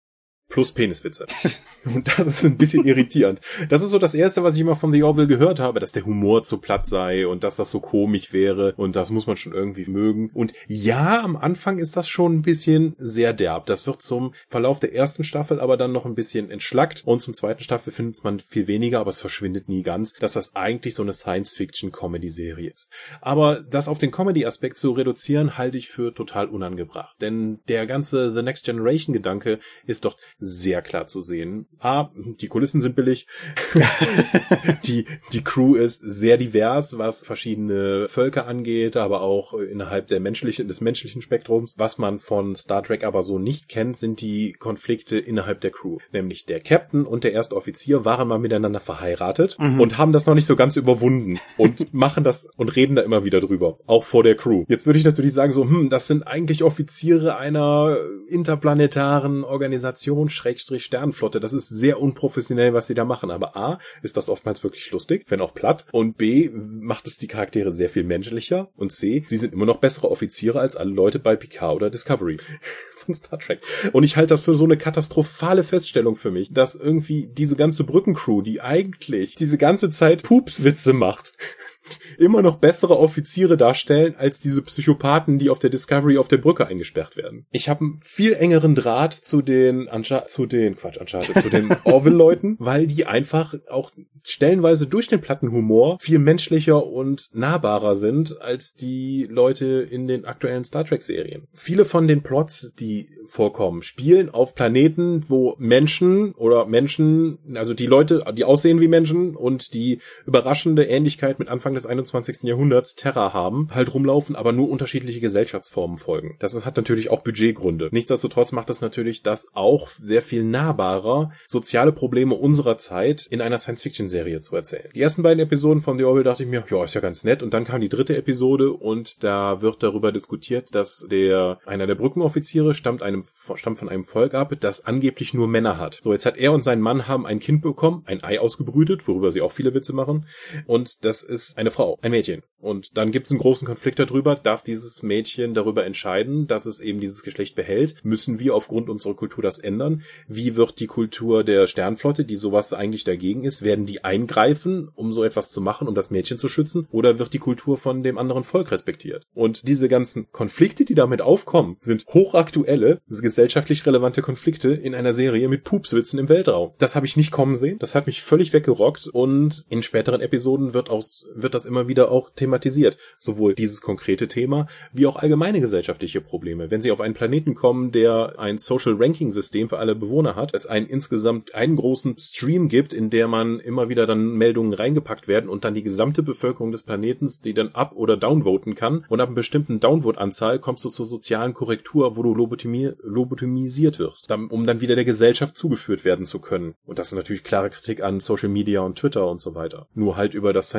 [0.51, 1.27] plus Peniswitze.
[1.85, 3.41] Und das ist ein bisschen irritierend.
[3.71, 6.05] Das ist so das erste, was ich immer von The Orville gehört habe, dass der
[6.05, 9.55] Humor zu platt sei und dass das so komisch wäre und das muss man schon
[9.55, 10.31] irgendwie mögen.
[10.35, 13.65] Und ja, am Anfang ist das schon ein bisschen sehr derb.
[13.65, 17.33] Das wird zum Verlauf der ersten Staffel aber dann noch ein bisschen entschlackt und zum
[17.33, 21.03] zweiten Staffel findet man viel weniger, aber es verschwindet nie ganz, dass das eigentlich so
[21.03, 22.91] eine Science-Fiction-Comedy-Serie ist.
[23.21, 27.17] Aber das auf den Comedy-Aspekt zu reduzieren, halte ich für total unangebracht.
[27.21, 31.67] Denn der ganze The Next Generation-Gedanke ist doch sehr klar zu sehen.
[31.79, 33.27] A, die Kulissen sind billig.
[34.85, 40.67] die, die Crew ist sehr divers, was verschiedene Völker angeht, aber auch innerhalb der menschlichen,
[40.67, 41.75] des menschlichen Spektrums.
[41.77, 45.99] Was man von Star Trek aber so nicht kennt, sind die Konflikte innerhalb der Crew.
[46.13, 49.81] Nämlich der Captain und der erste Offizier waren mal miteinander verheiratet mhm.
[49.81, 53.25] und haben das noch nicht so ganz überwunden und machen das und reden da immer
[53.25, 53.79] wieder drüber.
[53.87, 54.65] Auch vor der Crew.
[54.69, 57.99] Jetzt würde ich natürlich sagen so, hm, das sind eigentlich Offiziere einer
[58.29, 61.41] interplanetaren Organisation, Schrägstrich Sternflotte.
[61.41, 63.31] Das ist sehr unprofessionell, was sie da machen.
[63.31, 65.87] Aber A, ist das oftmals wirklich lustig, wenn auch platt.
[65.93, 68.71] Und B, macht es die Charaktere sehr viel menschlicher.
[68.77, 72.39] Und C, sie sind immer noch bessere Offiziere als alle Leute bei Picard oder Discovery
[72.97, 73.61] von Star Trek.
[73.93, 77.85] Und ich halte das für so eine katastrophale Feststellung für mich, dass irgendwie diese ganze
[77.85, 81.35] Brückencrew, die eigentlich diese ganze Zeit Pupswitze macht,
[82.19, 86.67] immer noch bessere Offiziere darstellen als diese Psychopathen, die auf der Discovery auf der Brücke
[86.67, 87.47] eingesperrt werden.
[87.51, 91.69] Ich habe einen viel engeren Draht zu den Ancha zu den Quatsch Uncharted, zu den
[91.85, 93.91] Orville-Leuten, weil die einfach auch
[94.23, 100.65] stellenweise durch den Plattenhumor viel menschlicher und nahbarer sind als die Leute in den aktuellen
[100.65, 101.47] Star Trek Serien.
[101.55, 107.87] Viele von den Plots, die vorkommen, spielen auf Planeten, wo Menschen oder Menschen, also die
[107.87, 112.43] Leute, die aussehen wie Menschen und die überraschende Ähnlichkeit mit Anfang des 21.
[112.43, 116.37] Jahrhunderts Terra haben, halt rumlaufen, aber nur unterschiedliche Gesellschaftsformen folgen.
[116.39, 117.89] Das hat natürlich auch Budgetgründe.
[117.91, 123.59] Nichtsdestotrotz macht es natürlich das auch sehr viel nahbarer, soziale Probleme unserer Zeit in einer
[123.59, 124.91] Science-Fiction-Serie zu erzählen.
[124.95, 127.43] Die ersten beiden Episoden von The Orville dachte ich mir, ja, ist ja ganz nett.
[127.43, 131.95] Und dann kam die dritte Episode und da wird darüber diskutiert, dass der, einer der
[131.95, 135.99] Brückenoffiziere stammt einem, stammt von einem Volk ab, das angeblich nur Männer hat.
[136.03, 139.31] So, jetzt hat er und sein Mann haben ein Kind bekommen, ein Ei ausgebrütet, worüber
[139.31, 140.27] sie auch viele Witze machen.
[140.67, 142.43] Und das ist eine Frau, ein Mädchen.
[142.61, 146.81] Und dann gibt es einen großen Konflikt darüber, darf dieses Mädchen darüber entscheiden, dass es
[146.81, 147.97] eben dieses Geschlecht behält?
[148.03, 150.03] Müssen wir aufgrund unserer Kultur das ändern?
[150.29, 155.13] Wie wird die Kultur der Sternflotte, die sowas eigentlich dagegen ist, werden die eingreifen, um
[155.13, 156.87] so etwas zu machen, um das Mädchen zu schützen?
[156.91, 159.25] Oder wird die Kultur von dem anderen Volk respektiert?
[159.35, 165.49] Und diese ganzen Konflikte, die damit aufkommen, sind hochaktuelle, gesellschaftlich relevante Konflikte in einer Serie
[165.49, 166.73] mit Pupswitzen im Weltraum.
[166.79, 167.79] Das habe ich nicht kommen sehen.
[167.79, 172.11] Das hat mich völlig weggerockt und in späteren Episoden wird, aus, wird das immer wieder
[172.11, 172.99] auch thematisiert.
[173.19, 176.71] Sowohl dieses konkrete Thema wie auch allgemeine gesellschaftliche Probleme.
[176.71, 180.55] Wenn sie auf einen Planeten kommen, der ein Social Ranking System für alle Bewohner hat,
[180.55, 185.29] es einen insgesamt einen großen Stream gibt, in der man immer wieder dann Meldungen reingepackt
[185.29, 189.21] werden und dann die gesamte Bevölkerung des Planetens, die dann up- oder downvoten kann und
[189.21, 194.67] ab einer bestimmten Downvote-Anzahl kommst du zur sozialen Korrektur, wo du lobotomi lobotomisiert wirst, um
[194.67, 196.75] dann wieder der Gesellschaft zugeführt werden zu können.
[196.85, 199.87] Und das ist natürlich klare Kritik an Social Media und Twitter und so weiter.
[199.95, 200.71] Nur halt über das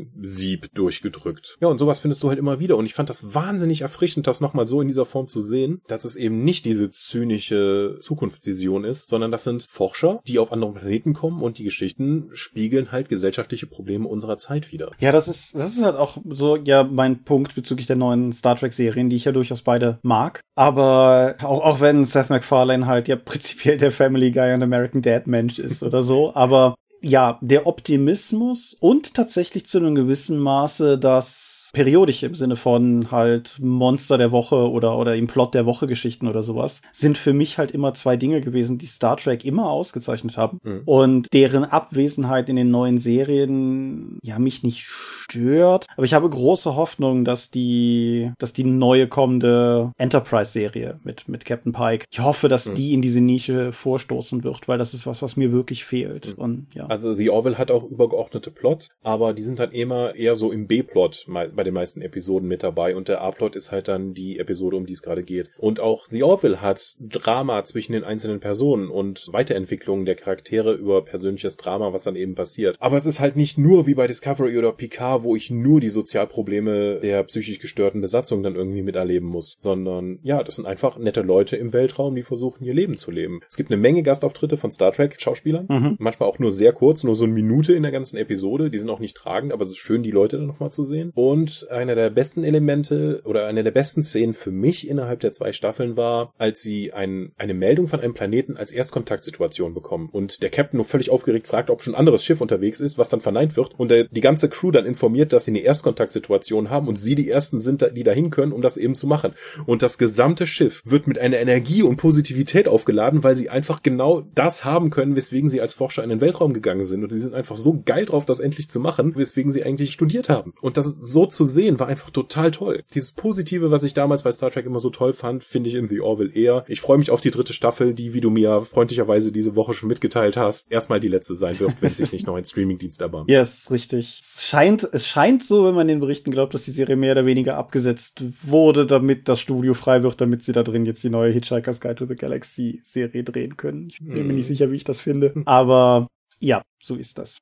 [0.00, 1.56] Science-Fiction-Sieb durchgedrückt.
[1.60, 2.76] Ja, und sowas findest du halt immer wieder.
[2.76, 6.04] Und ich fand das wahnsinnig erfrischend, das nochmal so in dieser Form zu sehen, dass
[6.04, 11.12] es eben nicht diese zynische Zukunftsvision ist, sondern das sind Forscher, die auf andere Planeten
[11.12, 14.92] kommen und die Geschichten spiegeln halt gesellschaftliche Probleme unserer Zeit wieder.
[14.98, 18.56] Ja, das ist, das ist halt auch so, ja, mein Punkt bezüglich der neuen Star
[18.56, 20.40] Trek Serien, die ich ja durchaus beide mag.
[20.54, 25.26] Aber auch, auch wenn Seth MacFarlane halt ja prinzipiell der Family Guy und American Dad
[25.26, 31.70] Mensch ist oder so, aber ja, der Optimismus und tatsächlich zu einem gewissen Maße das
[31.72, 36.26] periodische im Sinne von halt Monster der Woche oder, oder im Plot der Woche Geschichten
[36.26, 40.36] oder sowas, sind für mich halt immer zwei Dinge gewesen, die Star Trek immer ausgezeichnet
[40.36, 40.82] haben mhm.
[40.84, 45.86] und deren Abwesenheit in den neuen Serien ja mich nicht stört.
[45.96, 51.72] Aber ich habe große Hoffnung, dass die, dass die neue kommende Enterprise-Serie mit, mit Captain
[51.72, 52.74] Pike, ich hoffe, dass mhm.
[52.74, 56.36] die in diese Nische vorstoßen wird, weil das ist was, was mir wirklich fehlt.
[56.36, 56.42] Mhm.
[56.42, 56.89] Und ja.
[56.90, 60.66] Also The Orville hat auch übergeordnete Plot, aber die sind halt immer eher so im
[60.66, 64.76] B-Plot bei den meisten Episoden mit dabei und der A-Plot ist halt dann die Episode,
[64.76, 65.50] um die es gerade geht.
[65.56, 71.04] Und auch The Orville hat Drama zwischen den einzelnen Personen und Weiterentwicklungen der Charaktere über
[71.04, 72.76] persönliches Drama, was dann eben passiert.
[72.80, 75.90] Aber es ist halt nicht nur wie bei Discovery oder Picard, wo ich nur die
[75.90, 81.22] Sozialprobleme der psychisch gestörten Besatzung dann irgendwie miterleben muss, sondern ja, das sind einfach nette
[81.22, 83.42] Leute im Weltraum, die versuchen, ihr Leben zu leben.
[83.48, 85.96] Es gibt eine Menge Gastauftritte von Star Trek Schauspielern, mhm.
[86.00, 88.70] manchmal auch nur sehr kurz, nur so eine Minute in der ganzen Episode.
[88.70, 91.12] Die sind auch nicht tragend, aber es ist schön, die Leute dann nochmal zu sehen.
[91.14, 95.52] Und einer der besten Elemente oder eine der besten Szenen für mich innerhalb der zwei
[95.52, 100.48] Staffeln war, als sie ein, eine Meldung von einem Planeten als Erstkontaktsituation bekommen und der
[100.48, 103.58] Captain nur völlig aufgeregt fragt, ob schon ein anderes Schiff unterwegs ist, was dann verneint
[103.58, 107.14] wird und der, die ganze Crew dann informiert, dass sie eine Erstkontaktsituation haben und sie
[107.14, 109.34] die ersten sind, die dahin können, um das eben zu machen.
[109.66, 114.22] Und das gesamte Schiff wird mit einer Energie und Positivität aufgeladen, weil sie einfach genau
[114.34, 117.02] das haben können, weswegen sie als Forscher in den Weltraum gegangen sind.
[117.02, 120.28] Und die sind einfach so geil drauf, das endlich zu machen, weswegen sie eigentlich studiert
[120.28, 120.54] haben.
[120.60, 122.82] Und das so zu sehen, war einfach total toll.
[122.94, 125.88] Dieses Positive, was ich damals bei Star Trek immer so toll fand, finde ich in
[125.88, 126.64] The Orville eher.
[126.68, 129.88] Ich freue mich auf die dritte Staffel, die, wie du mir freundlicherweise diese Woche schon
[129.88, 133.30] mitgeteilt hast, erstmal die letzte sein wird, wenn sich nicht noch ein Streamingdienst erbarmt.
[133.30, 134.20] Ja, yes, richtig.
[134.20, 137.26] Es scheint, es scheint so, wenn man den Berichten glaubt, dass die Serie mehr oder
[137.26, 141.32] weniger abgesetzt wurde, damit das Studio frei wird, damit sie da drin jetzt die neue
[141.32, 143.88] Hitchhiker's Guide to the Galaxy Serie drehen können.
[143.88, 144.26] Ich bin mm.
[144.26, 144.54] mir nicht hm.
[144.54, 145.34] sicher, wie ich das finde.
[145.44, 146.08] Aber
[146.40, 147.38] ja, so ist das.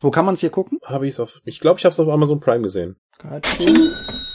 [0.00, 0.78] Wo kann man es hier gucken?
[0.84, 1.40] Habe ich es auf.
[1.44, 2.96] Ich glaube, ich habe es auf Amazon Prime gesehen.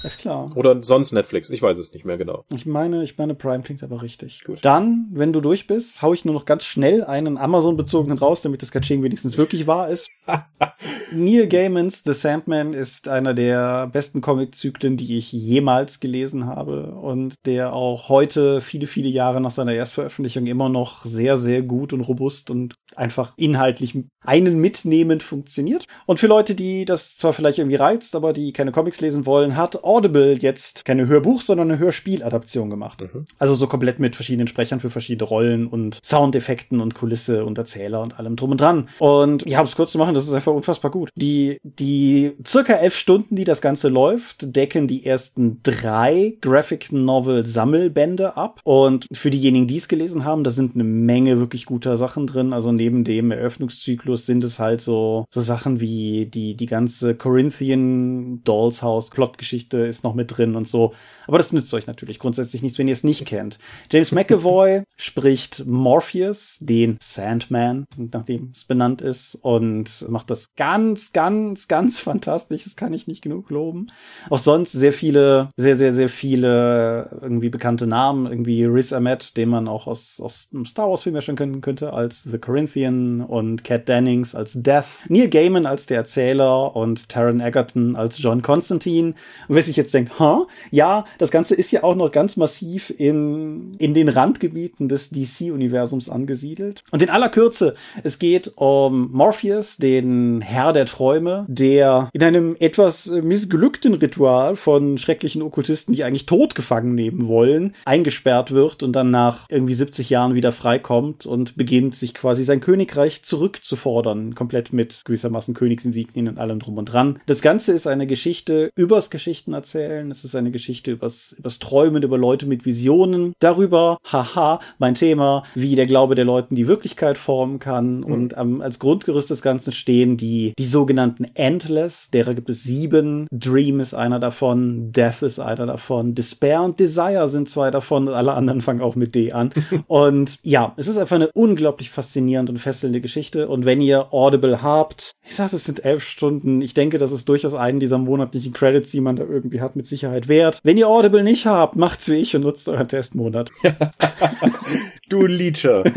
[0.05, 0.51] Ist klar.
[0.55, 2.45] Oder sonst Netflix, ich weiß es nicht mehr genau.
[2.53, 4.43] Ich meine, ich meine, Prime klingt aber richtig.
[4.43, 4.59] Gut.
[4.61, 8.61] Dann, wenn du durch bist, hau ich nur noch ganz schnell einen Amazon-bezogenen raus, damit
[8.61, 10.11] das Kaching wenigstens wirklich wahr ist.
[11.11, 17.33] Neil Gaimans The Sandman ist einer der besten Comiczyklen, die ich jemals gelesen habe und
[17.45, 22.01] der auch heute, viele, viele Jahre nach seiner Erstveröffentlichung immer noch sehr, sehr gut und
[22.01, 25.85] robust und einfach inhaltlich einen mitnehmend funktioniert.
[26.05, 29.55] Und für Leute, die das zwar vielleicht irgendwie reizt, aber die keine Comics lesen wollen,
[29.55, 33.01] hat Audible jetzt keine Hörbuch, sondern eine Hörspieladaption gemacht.
[33.01, 33.25] Mhm.
[33.39, 38.01] Also so komplett mit verschiedenen Sprechern für verschiedene Rollen und Soundeffekten und Kulisse und Erzähler
[38.01, 38.89] und allem drum und dran.
[38.99, 41.09] Und ja, um es kurz zu machen, das ist einfach unfassbar gut.
[41.15, 47.45] Die, die circa elf Stunden, die das Ganze läuft, decken die ersten drei Graphic Novel
[47.45, 48.59] Sammelbände ab.
[48.63, 52.53] Und für diejenigen, die es gelesen haben, da sind eine Menge wirklich guter Sachen drin.
[52.53, 58.43] Also neben dem Eröffnungszyklus sind es halt so, so Sachen wie die, die ganze Corinthian
[58.43, 60.93] Dolls House Plotgeschichte ist noch mit drin und so.
[61.27, 63.57] Aber das nützt euch natürlich grundsätzlich nichts, wenn ihr es nicht kennt.
[63.91, 71.67] James McAvoy spricht Morpheus, den Sandman, nachdem es benannt ist, und macht das ganz, ganz,
[71.67, 72.63] ganz fantastisch.
[72.63, 73.87] Das kann ich nicht genug loben.
[74.29, 78.27] Auch sonst sehr viele, sehr, sehr, sehr viele irgendwie bekannte Namen.
[78.27, 81.61] Irgendwie Riz Ahmed, den man auch aus, aus einem Star Wars Film ja schon kennen
[81.61, 84.85] könnte, als The Corinthian und Cat Dennings als Death.
[85.09, 89.13] Neil Gaiman als der Erzähler und Taron Egerton als John Constantine.
[89.47, 90.47] Und wer sich jetzt denkt, huh?
[90.71, 96.09] ja, das Ganze ist ja auch noch ganz massiv in, in den Randgebieten des DC-Universums
[96.09, 96.83] angesiedelt.
[96.91, 102.55] Und in aller Kürze, es geht um Morpheus, den Herr der Träume, der in einem
[102.59, 108.93] etwas missglückten Ritual von schrecklichen Okkultisten, die eigentlich tot gefangen nehmen wollen, eingesperrt wird und
[108.93, 114.73] dann nach irgendwie 70 Jahren wieder freikommt und beginnt, sich quasi sein Königreich zurückzufordern, komplett
[114.73, 117.19] mit gewissermaßen Königsinsignien und allem drum und dran.
[117.25, 119.09] Das Ganze ist eine Geschichte übers
[119.55, 124.95] Geschichtenerzählen, es ist eine Geschichte übers, übers Träumen, über Leute mit Visionen, darüber, haha, mein
[124.95, 127.99] Thema, wie der Glaube der Leuten die Wirklichkeit formen kann.
[127.99, 128.03] Mhm.
[128.03, 133.27] Und ähm, als Grundgerüst des Ganzen stehen die, die sogenannten Endless, derer gibt es sieben.
[133.31, 138.33] Dream ist einer davon, Death ist einer davon, Despair und Desire sind zwei davon, alle
[138.33, 139.51] anderen fangen auch mit D an.
[139.87, 143.47] und ja, es ist einfach eine unglaublich faszinierende und fesselnde Geschichte.
[143.47, 147.29] Und wenn ihr Audible habt, ich sag, es sind elf Stunden, ich denke, das ist
[147.29, 150.59] durchaus einen dieser monatlichen Credits, die man da irgendwie hat, mit Sicherheit wert.
[150.63, 153.51] Wenn ihr Audible nicht habt, macht's wie ich und nutzt euren Testmonat.
[155.09, 155.83] du Leecher.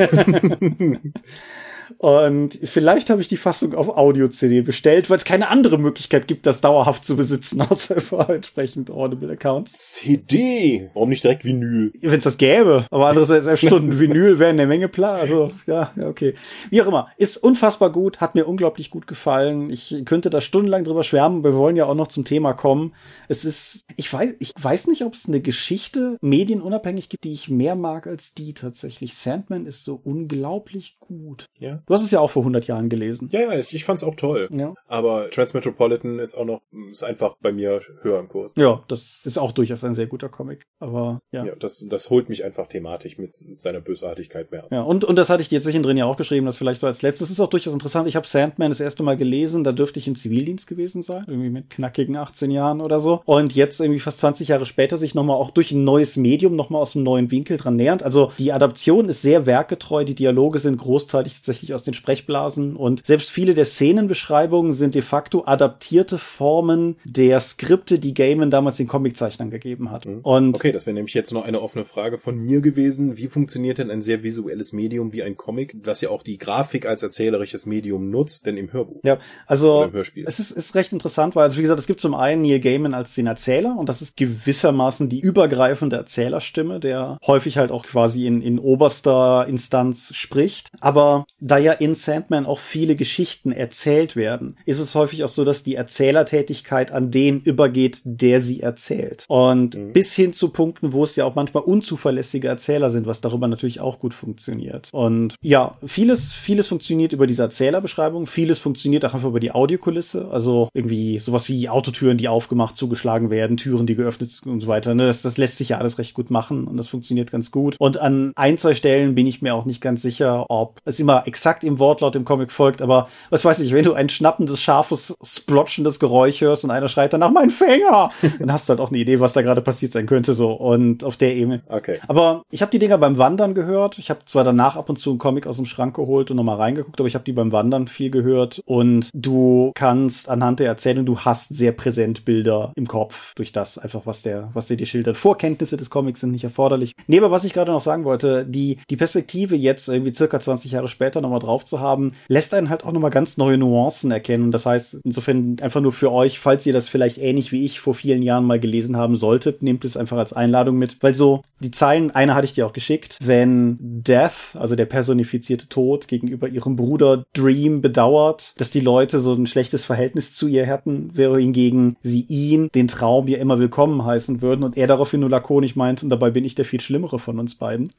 [1.96, 6.46] Und vielleicht habe ich die Fassung auf Audio-CD bestellt, weil es keine andere Möglichkeit gibt,
[6.46, 9.94] das dauerhaft zu besitzen, außer über entsprechend Audible-Accounts.
[9.94, 10.90] CD!
[10.94, 11.92] Warum nicht direkt Vinyl?
[12.00, 12.84] Wenn es das gäbe.
[12.90, 15.20] Aber andererseits elf Stunden Vinyl wären eine Menge Plan.
[15.20, 16.34] Also, ja, ja, okay.
[16.70, 17.08] Wie auch immer.
[17.16, 19.70] Ist unfassbar gut, hat mir unglaublich gut gefallen.
[19.70, 21.44] Ich könnte da stundenlang drüber schwärmen.
[21.44, 22.94] Wir wollen ja auch noch zum Thema kommen.
[23.28, 27.48] Es ist, ich weiß, ich weiß nicht, ob es eine Geschichte medienunabhängig gibt, die ich
[27.48, 29.14] mehr mag als die tatsächlich.
[29.14, 31.46] Sandman ist so unglaublich gut.
[31.58, 31.77] Ja.
[31.86, 33.28] Du hast es ja auch vor 100 Jahren gelesen.
[33.32, 34.48] Ja, ja, ich, ich fand's auch toll.
[34.52, 34.74] Ja.
[34.86, 36.60] Aber Transmetropolitan ist auch noch,
[36.90, 38.54] ist einfach bei mir höher im Kurs.
[38.56, 40.66] Ja, das ist auch durchaus ein sehr guter Comic.
[40.78, 41.44] Aber ja.
[41.44, 44.66] Ja, das, das holt mich einfach thematisch mit seiner Bösartigkeit mehr.
[44.70, 47.02] Ja, und, und das hatte ich dir zwischendrin ja auch geschrieben, das vielleicht so als
[47.02, 47.30] letztes.
[47.30, 48.06] Ist auch durchaus interessant.
[48.06, 51.50] Ich habe Sandman das erste Mal gelesen, da dürfte ich im Zivildienst gewesen sein, irgendwie
[51.50, 53.22] mit knackigen 18 Jahren oder so.
[53.24, 56.82] Und jetzt irgendwie fast 20 Jahre später sich nochmal auch durch ein neues Medium nochmal
[56.82, 58.02] aus einem neuen Winkel dran nähernd.
[58.02, 63.04] Also die Adaption ist sehr werkgetreu, die Dialoge sind großteilig tatsächlich aus den Sprechblasen und
[63.06, 68.88] selbst viele der Szenenbeschreibungen sind de facto adaptierte Formen der Skripte, die Gaiman damals den
[68.88, 70.06] Comiczeichnern gegeben hat.
[70.06, 70.20] Mhm.
[70.22, 73.16] Und Okay, das wäre nämlich jetzt noch eine offene Frage von mir gewesen.
[73.16, 76.86] Wie funktioniert denn ein sehr visuelles Medium wie ein Comic, das ja auch die Grafik
[76.86, 80.24] als erzählerisches Medium nutzt, denn im Hörbuch ja, also oder im Hörspiel?
[80.26, 82.94] Es ist, ist recht interessant, weil, also wie gesagt, es gibt zum einen Neil Gaiman
[82.94, 88.26] als den Erzähler und das ist gewissermaßen die übergreifende Erzählerstimme, der häufig halt auch quasi
[88.26, 90.70] in, in oberster Instanz spricht.
[90.80, 95.44] Aber da ja in Sandman auch viele Geschichten erzählt werden, ist es häufig auch so,
[95.44, 99.24] dass die Erzählertätigkeit an den übergeht, der sie erzählt.
[99.28, 99.92] Und Mhm.
[99.92, 103.80] bis hin zu Punkten, wo es ja auch manchmal unzuverlässige Erzähler sind, was darüber natürlich
[103.80, 104.88] auch gut funktioniert.
[104.92, 110.28] Und ja, vieles, vieles funktioniert über diese Erzählerbeschreibung, vieles funktioniert auch einfach über die Audiokulisse,
[110.30, 114.94] also irgendwie sowas wie Autotüren, die aufgemacht, zugeschlagen werden, Türen, die geöffnet und so weiter.
[114.94, 115.06] Ne?
[115.06, 117.76] Das, das lässt sich ja alles recht gut machen und das funktioniert ganz gut.
[117.78, 121.26] Und an ein, zwei Stellen bin ich mir auch nicht ganz sicher, ob es immer
[121.26, 125.16] exakt im Wortlaut im Comic folgt, aber was weiß ich, wenn du ein schnappendes, scharfes,
[125.22, 128.98] splotschendes Geräusch hörst und einer schreit danach, mein Fänger, dann hast du halt auch eine
[128.98, 130.52] Idee, was da gerade passiert sein könnte, so.
[130.52, 131.62] Und auf der Ebene.
[131.68, 131.98] Okay.
[132.08, 133.98] Aber ich habe die Dinger beim Wandern gehört.
[133.98, 136.56] Ich habe zwar danach ab und zu einen Comic aus dem Schrank geholt und nochmal
[136.56, 138.62] reingeguckt, aber ich habe die beim Wandern viel gehört.
[138.66, 143.78] Und du kannst anhand der Erzählung, du hast sehr präsent Bilder im Kopf durch das
[143.78, 145.16] einfach, was der, was der dir schildert.
[145.16, 146.94] Vorkenntnisse des Comics sind nicht erforderlich.
[147.06, 150.72] Nee, aber was ich gerade noch sagen wollte, die, die Perspektive jetzt irgendwie circa 20
[150.72, 154.50] Jahre später nochmal drauf zu haben, lässt einen halt auch nochmal ganz neue Nuancen erkennen.
[154.50, 157.94] Das heißt, insofern einfach nur für euch, falls ihr das vielleicht ähnlich wie ich vor
[157.94, 161.70] vielen Jahren mal gelesen haben solltet, nehmt es einfach als Einladung mit, weil so die
[161.70, 166.76] Zeilen, eine hatte ich dir auch geschickt, wenn Death, also der personifizierte Tod, gegenüber ihrem
[166.76, 171.96] Bruder Dream bedauert, dass die Leute so ein schlechtes Verhältnis zu ihr hätten, wäre hingegen
[172.02, 176.02] sie ihn, den Traum, ihr immer willkommen heißen würden und er daraufhin nur lakonisch meint,
[176.02, 177.90] und dabei bin ich der viel schlimmere von uns beiden.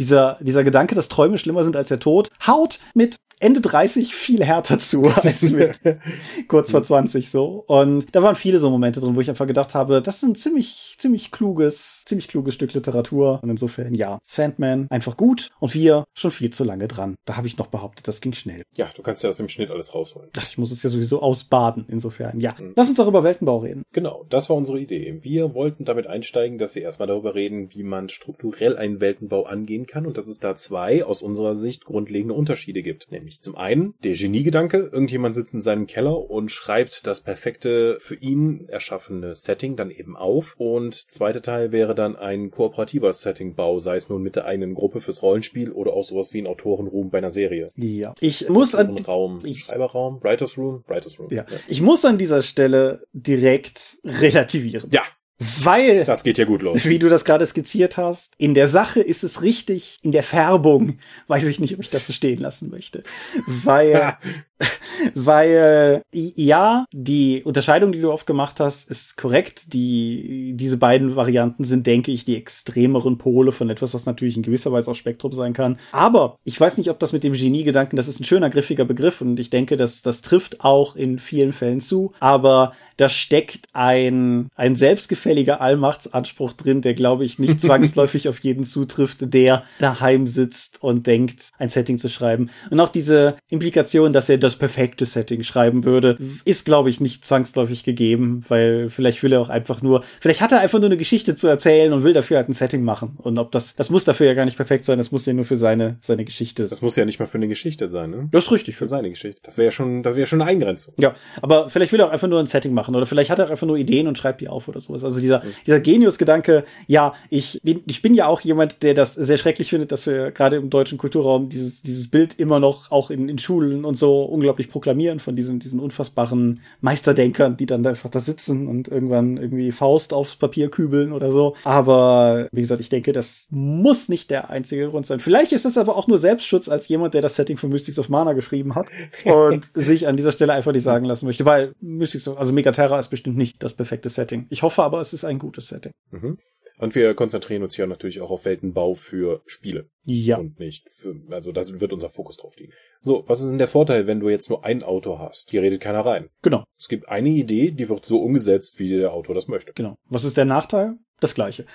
[0.00, 4.44] Dieser, dieser Gedanke, dass Träume schlimmer sind als der Tod, haut mit Ende 30 viel
[4.44, 5.80] härter zu als mit
[6.48, 7.64] kurz vor 20 so.
[7.66, 10.34] Und da waren viele so Momente drin, wo ich einfach gedacht habe, das ist ein
[10.34, 13.40] ziemlich, ziemlich kluges, ziemlich kluges Stück Literatur.
[13.42, 17.16] Und insofern, ja, Sandman einfach gut und wir schon viel zu lange dran.
[17.24, 18.62] Da habe ich noch behauptet, das ging schnell.
[18.74, 20.28] Ja, du kannst ja das im Schnitt alles rausholen.
[20.36, 21.86] Ach, ich muss es ja sowieso ausbaden.
[21.88, 22.54] Insofern, ja.
[22.76, 23.82] Lass uns doch über Weltenbau reden.
[23.92, 25.18] Genau, das war unsere Idee.
[25.22, 29.86] Wir wollten damit einsteigen, dass wir erstmal darüber reden, wie man strukturell einen Weltenbau angehen
[29.86, 33.10] kann und dass es da zwei aus unserer Sicht grundlegende Unterschiede gibt.
[33.10, 38.14] Nämlich zum einen der Geniegedanke, irgendjemand sitzt in seinem Keller und schreibt das perfekte für
[38.16, 40.54] ihn erschaffene Setting dann eben auf.
[40.58, 45.00] Und zweiter Teil wäre dann ein kooperativer Settingbau, sei es nun mit der eigenen Gruppe
[45.00, 47.70] fürs Rollenspiel oder auch sowas wie ein Autorenruhm bei einer Serie.
[47.76, 48.14] Ja.
[48.20, 51.28] Ich muss an, Raum, ich- Schreiberraum, Writers Room, Writers Room.
[51.30, 51.44] ja.
[51.68, 54.90] Ich muss an dieser Stelle direkt relativieren.
[54.92, 55.02] ja,
[55.40, 56.84] Weil das geht ja gut los.
[56.84, 58.34] wie du das gerade skizziert hast.
[58.36, 60.98] In der Sache ist es richtig, in der Färbung
[61.28, 63.02] weiß ich nicht, ob ich das so stehen lassen möchte.
[63.46, 64.18] Weil,
[65.14, 69.72] weil, ja, die Unterscheidung, die du oft gemacht hast, ist korrekt.
[69.72, 74.42] Die, diese beiden Varianten sind, denke ich, die extremeren Pole von etwas, was natürlich in
[74.42, 75.78] gewisser Weise auch Spektrum sein kann.
[75.92, 79.20] Aber ich weiß nicht, ob das mit dem Geniegedanken, das ist ein schöner, griffiger Begriff
[79.20, 82.12] und ich denke, dass das trifft auch in vielen Fällen zu.
[82.20, 88.64] Aber da steckt ein, ein selbstgefälliger Allmachtsanspruch drin, der, glaube ich, nicht zwangsläufig auf jeden
[88.64, 92.50] zutrifft, der daheim sitzt und denkt, ein Setting zu schreiben.
[92.70, 97.24] Und auch diese Implikation, dass er das perfekte Setting schreiben würde, ist, glaube ich, nicht
[97.24, 100.96] zwangsläufig gegeben, weil vielleicht will er auch einfach nur, vielleicht hat er einfach nur eine
[100.96, 103.16] Geschichte zu erzählen und will dafür halt ein Setting machen.
[103.18, 105.44] Und ob das, das muss dafür ja gar nicht perfekt sein, das muss ja nur
[105.44, 106.66] für seine, seine Geschichte.
[106.66, 108.28] Das muss ja nicht mal für eine Geschichte sein, ne?
[108.30, 108.76] Das ist richtig.
[108.76, 109.40] Für seine Geschichte.
[109.44, 110.94] Das wäre ja schon, das wäre schon eine Eingrenzung.
[110.98, 113.46] Ja, aber vielleicht will er auch einfach nur ein Setting machen oder vielleicht hat er
[113.46, 115.04] auch einfach nur Ideen und schreibt die auf oder sowas.
[115.04, 115.54] Also Also dieser, mhm.
[115.66, 119.92] dieser Genius-Gedanke, ja, ich bin, ich bin ja auch jemand, der das sehr schrecklich findet,
[119.92, 123.84] dass wir gerade im deutschen Kulturraum dieses, dieses Bild immer noch auch in, in Schulen
[123.84, 128.88] und so unglaublich proklamieren von diesen, diesen unfassbaren Meisterdenkern, die dann einfach da sitzen und
[128.88, 131.54] irgendwann irgendwie Faust aufs Papier kübeln oder so.
[131.64, 135.20] Aber wie gesagt, ich denke, das muss nicht der einzige Grund sein.
[135.20, 138.08] Vielleicht ist es aber auch nur Selbstschutz als jemand, der das Setting für Mystics of
[138.08, 138.86] Mana geschrieben hat
[139.24, 142.98] und sich an dieser Stelle einfach nicht sagen lassen möchte, weil Mystics of, also Megaterra
[142.98, 144.46] ist bestimmt nicht das perfekte Setting.
[144.48, 145.92] Ich hoffe aber, es ist ein gutes Setting.
[146.12, 146.38] Mhm.
[146.80, 149.90] Und wir konzentrieren uns ja natürlich auch auf Weltenbau für Spiele.
[150.04, 150.38] Ja.
[150.38, 152.72] Und nicht für, also das wird unser Fokus drauf liegen.
[153.02, 155.50] So, was ist denn der Vorteil, wenn du jetzt nur ein Autor hast?
[155.50, 156.30] Hier redet keiner rein.
[156.42, 156.64] Genau.
[156.78, 159.72] Es gibt eine Idee, die wird so umgesetzt, wie der Autor das möchte.
[159.74, 159.96] Genau.
[160.08, 160.94] Was ist der Nachteil?
[161.20, 161.66] Das gleiche.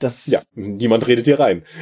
[0.00, 1.62] Das ja, niemand redet hier rein.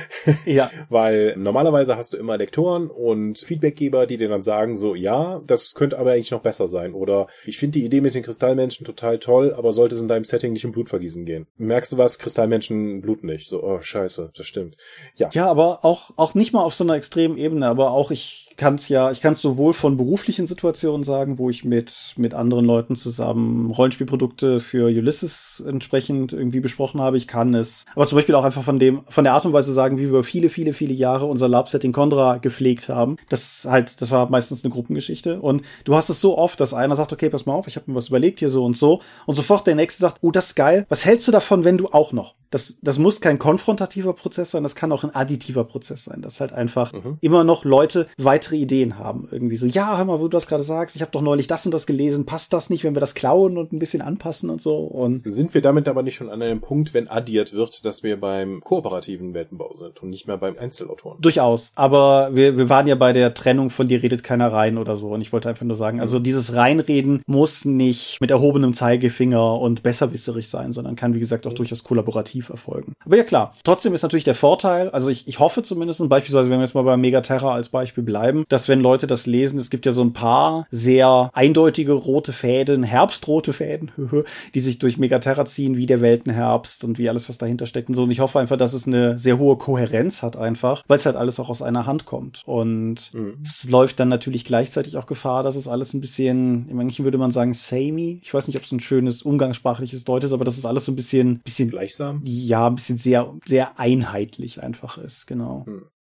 [0.44, 0.70] Ja.
[0.88, 5.74] Weil normalerweise hast du immer Lektoren und Feedbackgeber, die dir dann sagen so, ja, das
[5.74, 6.94] könnte aber eigentlich noch besser sein.
[6.94, 10.24] Oder ich finde die Idee mit den Kristallmenschen total toll, aber sollte es in deinem
[10.24, 11.46] Setting nicht um Blutvergießen gehen.
[11.56, 12.18] Merkst du was?
[12.18, 13.48] Kristallmenschen bluten nicht.
[13.48, 14.76] So, oh, scheiße, das stimmt.
[15.16, 15.28] Ja.
[15.32, 18.74] Ja, aber auch, auch nicht mal auf so einer extremen Ebene, aber auch ich kann
[18.74, 22.64] es ja, ich kann es sowohl von beruflichen Situationen sagen, wo ich mit, mit anderen
[22.64, 27.16] Leuten zusammen Rollenspielprodukte für Ulysses entsprechend irgendwie besprochen habe.
[27.16, 29.72] Ich kann es, aber zum Beispiel auch einfach von dem, von der Art und Weise
[29.72, 33.16] sagen, wie wir über viele, viele, viele Jahre unser Lab-Setting Condra gepflegt haben.
[33.28, 35.40] Das halt, das war meistens eine Gruppengeschichte.
[35.40, 37.90] Und du hast es so oft, dass einer sagt, okay, pass mal auf, ich habe
[37.90, 39.00] mir was überlegt hier so und so.
[39.26, 40.84] Und sofort der nächste sagt, oh, das ist geil.
[40.88, 42.34] Was hältst du davon, wenn du auch noch?
[42.50, 46.22] Das, das muss kein konfrontativer Prozess sein, das kann auch ein additiver Prozess sein.
[46.22, 47.18] Das halt einfach mhm.
[47.20, 48.06] immer noch Leute
[48.48, 49.28] weitere Ideen haben.
[49.30, 51.66] Irgendwie so, ja, hör mal, wo du das gerade sagst, ich habe doch neulich das
[51.66, 54.60] und das gelesen, passt das nicht, wenn wir das klauen und ein bisschen anpassen und
[54.60, 54.78] so.
[54.78, 58.18] Und Sind wir damit aber nicht schon an einem Punkt, wenn addiert wird, dass wir
[58.18, 61.20] beim kooperativen Weltenbau sind und nicht mehr beim Einzelautoren?
[61.20, 64.96] Durchaus, aber wir, wir waren ja bei der Trennung von dir redet keiner rein oder
[64.96, 69.60] so und ich wollte einfach nur sagen, also dieses Reinreden muss nicht mit erhobenem Zeigefinger
[69.60, 71.56] und besserwisserig sein, sondern kann, wie gesagt, auch mhm.
[71.56, 72.94] durchaus kollaborativ erfolgen.
[73.04, 76.58] Aber ja klar, trotzdem ist natürlich der Vorteil, also ich, ich hoffe zumindest, beispielsweise, wenn
[76.58, 79.86] wir jetzt mal bei Megaterra als Beispiel bleiben, dass wenn Leute das lesen, es gibt
[79.86, 83.90] ja so ein paar sehr eindeutige rote Fäden, herbstrote Fäden,
[84.54, 87.94] die sich durch Megaterra ziehen, wie der Weltenherbst und wie alles, was dahinter steckt und
[87.94, 88.04] so.
[88.04, 91.16] Und ich hoffe einfach, dass es eine sehr hohe Kohärenz hat einfach, weil es halt
[91.16, 92.42] alles auch aus einer Hand kommt.
[92.46, 93.38] Und mhm.
[93.42, 97.18] es läuft dann natürlich gleichzeitig auch Gefahr, dass es alles ein bisschen, im Englischen würde
[97.18, 98.20] man sagen, samey.
[98.22, 100.92] Ich weiß nicht, ob es ein schönes umgangssprachliches Deutsch ist, aber das ist alles so
[100.92, 105.64] ein bisschen, bisschen gleichsam ja, ein bisschen sehr, sehr einheitlich einfach ist, genau.
[105.66, 105.97] Hm, ja.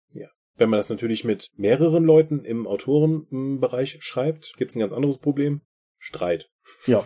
[0.62, 5.18] Wenn man das natürlich mit mehreren Leuten im Autorenbereich schreibt, gibt es ein ganz anderes
[5.18, 5.62] Problem.
[5.97, 6.51] Streit.
[6.86, 7.03] Ja.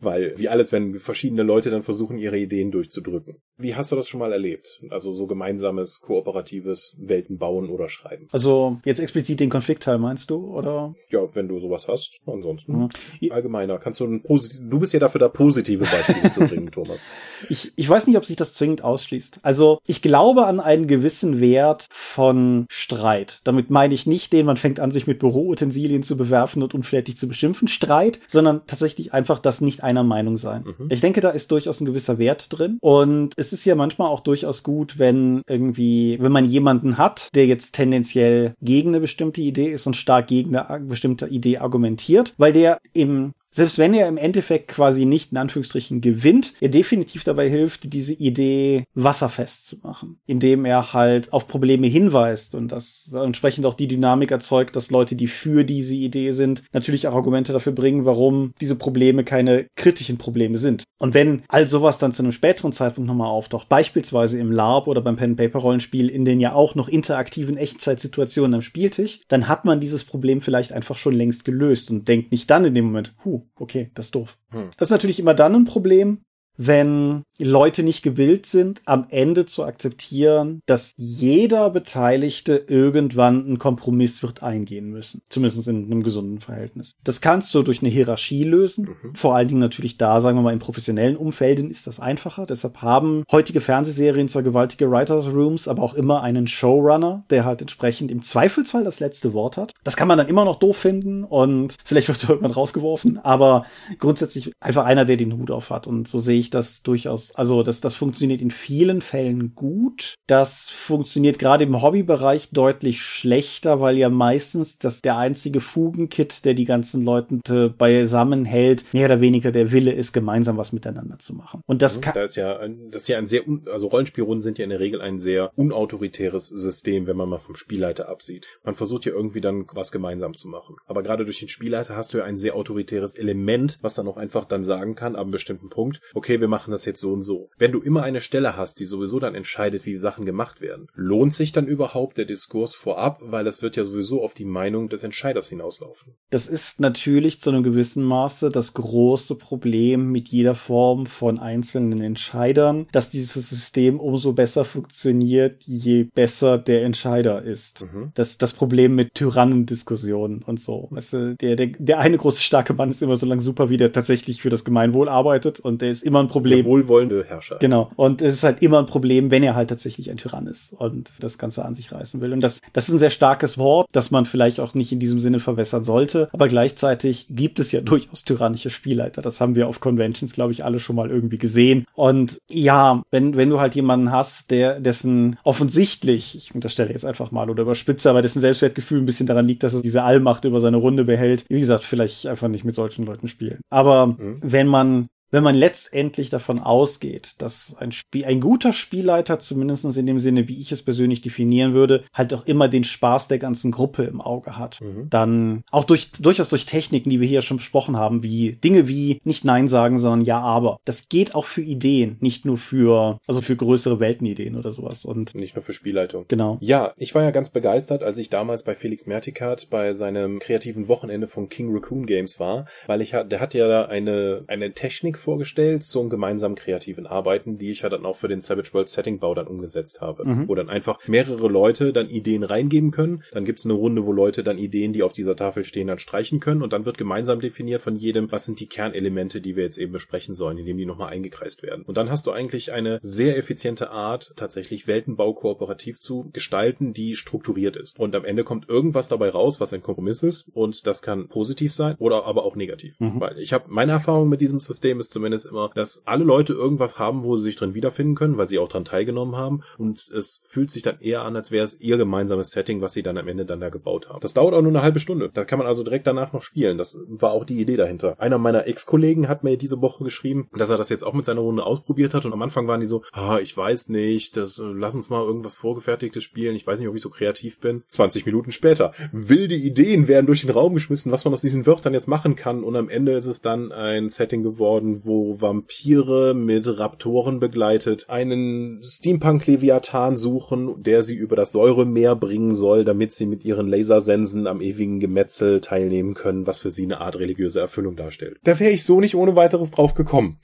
[0.00, 3.36] Weil, wie alles, wenn verschiedene Leute dann versuchen, ihre Ideen durchzudrücken.
[3.56, 4.80] Wie hast du das schon mal erlebt?
[4.90, 8.28] Also so gemeinsames, kooperatives Welten bauen oder schreiben.
[8.32, 10.94] Also jetzt explizit den Konfliktteil meinst du, oder?
[11.10, 12.18] Ja, wenn du sowas hast.
[12.26, 12.90] Ansonsten mhm.
[13.30, 13.78] allgemeiner.
[13.78, 17.04] Kannst du ein positiv, du bist ja dafür da, positive Beispiele zu bringen, Thomas.
[17.48, 19.40] Ich, ich weiß nicht, ob sich das zwingend ausschließt.
[19.42, 23.40] Also ich glaube an einen gewissen Wert von Streit.
[23.44, 27.16] Damit meine ich nicht den, man fängt an, sich mit Büroutensilien zu bewerfen und unflätig
[27.16, 30.64] zu beschimpfen, Streit, sondern tatsächlich einfach das nicht einer Meinung sein.
[30.64, 30.88] Mhm.
[30.90, 34.20] Ich denke, da ist durchaus ein gewisser Wert drin und es ist ja manchmal auch
[34.20, 39.70] durchaus gut, wenn irgendwie, wenn man jemanden hat, der jetzt tendenziell gegen eine bestimmte Idee
[39.70, 44.16] ist und stark gegen eine bestimmte Idee argumentiert, weil der im selbst wenn er im
[44.16, 50.20] Endeffekt quasi nicht in Anführungsstrichen gewinnt, er definitiv dabei hilft, diese Idee wasserfest zu machen,
[50.26, 55.16] indem er halt auf Probleme hinweist und das entsprechend auch die Dynamik erzeugt, dass Leute,
[55.16, 60.18] die für diese Idee sind, natürlich auch Argumente dafür bringen, warum diese Probleme keine kritischen
[60.18, 60.84] Probleme sind.
[60.98, 65.00] Und wenn all sowas dann zu einem späteren Zeitpunkt nochmal auftaucht, beispielsweise im LARP oder
[65.00, 70.04] beim Pen-Paper-Rollenspiel, in den ja auch noch interaktiven Echtzeitsituationen am Spieltisch, dann hat man dieses
[70.04, 73.90] Problem vielleicht einfach schon längst gelöst und denkt nicht dann in dem Moment, huh, okay,
[73.94, 74.38] das ist doof.
[74.50, 74.70] Hm.
[74.76, 76.22] Das ist natürlich immer dann ein Problem,
[76.56, 84.22] wenn Leute nicht gewillt sind, am Ende zu akzeptieren, dass jeder Beteiligte irgendwann einen Kompromiss
[84.22, 85.22] wird eingehen müssen.
[85.28, 86.92] Zumindest in einem gesunden Verhältnis.
[87.04, 88.96] Das kannst du durch eine Hierarchie lösen.
[89.02, 89.14] Mhm.
[89.14, 92.46] Vor allen Dingen natürlich da, sagen wir mal, in professionellen Umfelden ist das einfacher.
[92.46, 97.60] Deshalb haben heutige Fernsehserien zwar gewaltige Writers Rooms, aber auch immer einen Showrunner, der halt
[97.60, 99.72] entsprechend im Zweifelsfall das letzte Wort hat.
[99.84, 103.64] Das kann man dann immer noch doof finden und vielleicht wird irgendwann rausgeworfen, aber
[103.98, 105.86] grundsätzlich einfach einer, der den Hut auf hat.
[105.86, 110.14] Und so sehe ich das durchaus, also das, das funktioniert in vielen Fällen gut.
[110.26, 116.54] Das funktioniert gerade im Hobbybereich deutlich schlechter, weil ja meistens das der einzige Fugenkit, der
[116.54, 121.34] die ganzen Leute beisammen hält, mehr oder weniger der Wille ist, gemeinsam was miteinander zu
[121.34, 121.62] machen.
[121.66, 122.14] Und das mhm, kann.
[122.14, 122.58] Das ist ja,
[122.90, 126.48] das ist ja ein sehr, also Rollenspielrunden sind ja in der Regel ein sehr unautoritäres
[126.48, 128.46] System, wenn man mal vom Spielleiter absieht.
[128.64, 130.76] Man versucht ja irgendwie dann was gemeinsam zu machen.
[130.86, 134.16] Aber gerade durch den Spielleiter hast du ja ein sehr autoritäres Element, was dann auch
[134.16, 137.24] einfach dann sagen kann, ab einem bestimmten Punkt, okay, wir machen das jetzt so und
[137.24, 137.50] so.
[137.58, 141.34] Wenn du immer eine Stelle hast, die sowieso dann entscheidet, wie Sachen gemacht werden, lohnt
[141.34, 145.02] sich dann überhaupt der Diskurs vorab, weil es wird ja sowieso auf die Meinung des
[145.02, 146.14] Entscheiders hinauslaufen.
[146.30, 152.00] Das ist natürlich zu einem gewissen Maße das große Problem mit jeder Form von einzelnen
[152.00, 157.82] Entscheidern, dass dieses System umso besser funktioniert, je besser der Entscheider ist.
[157.82, 158.12] Mhm.
[158.14, 160.88] Das das Problem mit Tyrannendiskussionen und so.
[160.90, 163.76] Weißt du, der, der, der eine große starke Mann ist immer so lange super, wie
[163.76, 166.64] der tatsächlich für das Gemeinwohl arbeitet und der ist immer ein Problem.
[166.64, 166.64] Der
[167.00, 167.56] wohlwollende Herrscher.
[167.60, 167.90] Genau.
[167.96, 171.10] Und es ist halt immer ein Problem, wenn er halt tatsächlich ein Tyrann ist und
[171.20, 172.32] das Ganze an sich reißen will.
[172.32, 175.20] Und das, das ist ein sehr starkes Wort, das man vielleicht auch nicht in diesem
[175.20, 176.28] Sinne verwässern sollte.
[176.32, 179.22] Aber gleichzeitig gibt es ja durchaus tyrannische Spielleiter.
[179.22, 181.86] Das haben wir auf Conventions, glaube ich, alle schon mal irgendwie gesehen.
[181.94, 187.30] Und ja, wenn, wenn du halt jemanden hast, der, dessen offensichtlich, ich unterstelle jetzt einfach
[187.30, 190.60] mal oder überspitze, aber dessen Selbstwertgefühl ein bisschen daran liegt, dass er diese Allmacht über
[190.60, 191.44] seine Runde behält.
[191.48, 193.60] Wie gesagt, vielleicht einfach nicht mit solchen Leuten spielen.
[193.70, 194.36] Aber mhm.
[194.42, 200.06] wenn man wenn man letztendlich davon ausgeht, dass ein Spiel, ein guter Spielleiter, zumindest in
[200.06, 203.70] dem Sinne, wie ich es persönlich definieren würde, halt auch immer den Spaß der ganzen
[203.70, 205.08] Gruppe im Auge hat, mhm.
[205.10, 209.20] dann auch durch, durchaus durch Techniken, die wir hier schon besprochen haben, wie Dinge wie
[209.24, 210.78] nicht Nein sagen, sondern Ja, aber.
[210.84, 215.34] Das geht auch für Ideen, nicht nur für, also für größere Weltenideen oder sowas und.
[215.34, 216.24] Nicht nur für Spielleitung.
[216.28, 216.58] Genau.
[216.60, 220.88] Ja, ich war ja ganz begeistert, als ich damals bei Felix Mertikat bei seinem kreativen
[220.88, 225.19] Wochenende von King Raccoon Games war, weil ich, der hat ja da eine, eine Technik
[225.20, 229.18] vorgestellt zum gemeinsamen kreativen Arbeiten, die ich ja dann auch für den Savage World Setting
[229.18, 230.26] Bau dann umgesetzt habe.
[230.26, 230.48] Mhm.
[230.48, 233.22] Wo dann einfach mehrere Leute dann Ideen reingeben können.
[233.32, 236.40] Dann gibt's eine Runde, wo Leute dann Ideen, die auf dieser Tafel stehen, dann streichen
[236.40, 236.62] können.
[236.62, 239.92] Und dann wird gemeinsam definiert von jedem, was sind die Kernelemente, die wir jetzt eben
[239.92, 241.84] besprechen sollen, indem die nochmal eingekreist werden.
[241.84, 247.14] Und dann hast du eigentlich eine sehr effiziente Art, tatsächlich Weltenbau kooperativ zu gestalten, die
[247.14, 247.98] strukturiert ist.
[247.98, 250.46] Und am Ende kommt irgendwas dabei raus, was ein Kompromiss ist.
[250.52, 252.98] Und das kann positiv sein oder aber auch negativ.
[253.00, 253.20] Mhm.
[253.20, 256.98] Weil ich habe meine Erfahrung mit diesem System ist zumindest immer, dass alle Leute irgendwas
[256.98, 259.62] haben, wo sie sich drin wiederfinden können, weil sie auch dran teilgenommen haben.
[259.78, 263.02] Und es fühlt sich dann eher an, als wäre es ihr gemeinsames Setting, was sie
[263.02, 264.20] dann am Ende dann da gebaut haben.
[264.20, 265.30] Das dauert auch nur eine halbe Stunde.
[265.32, 266.78] Da kann man also direkt danach noch spielen.
[266.78, 268.18] Das war auch die Idee dahinter.
[268.20, 271.40] Einer meiner Ex-Kollegen hat mir diese Woche geschrieben, dass er das jetzt auch mit seiner
[271.40, 272.24] Runde ausprobiert hat.
[272.24, 275.24] Und am Anfang waren die so, ah, ich weiß nicht, das, äh, lass uns mal
[275.24, 276.56] irgendwas Vorgefertigtes spielen.
[276.56, 277.82] Ich weiß nicht, ob ich so kreativ bin.
[277.86, 278.92] 20 Minuten später.
[279.12, 282.64] Wilde Ideen werden durch den Raum geschmissen, was man aus diesen Wörtern jetzt machen kann.
[282.64, 288.82] Und am Ende ist es dann ein Setting geworden, wo Vampire mit Raptoren begleitet einen
[288.82, 294.60] Steampunk-Leviathan suchen, der sie über das Säuremeer bringen soll, damit sie mit ihren Lasersensen am
[294.60, 298.38] ewigen Gemetzel teilnehmen können, was für sie eine Art religiöse Erfüllung darstellt.
[298.44, 300.40] Da wäre ich so nicht ohne weiteres drauf gekommen.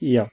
[0.00, 0.26] Ja.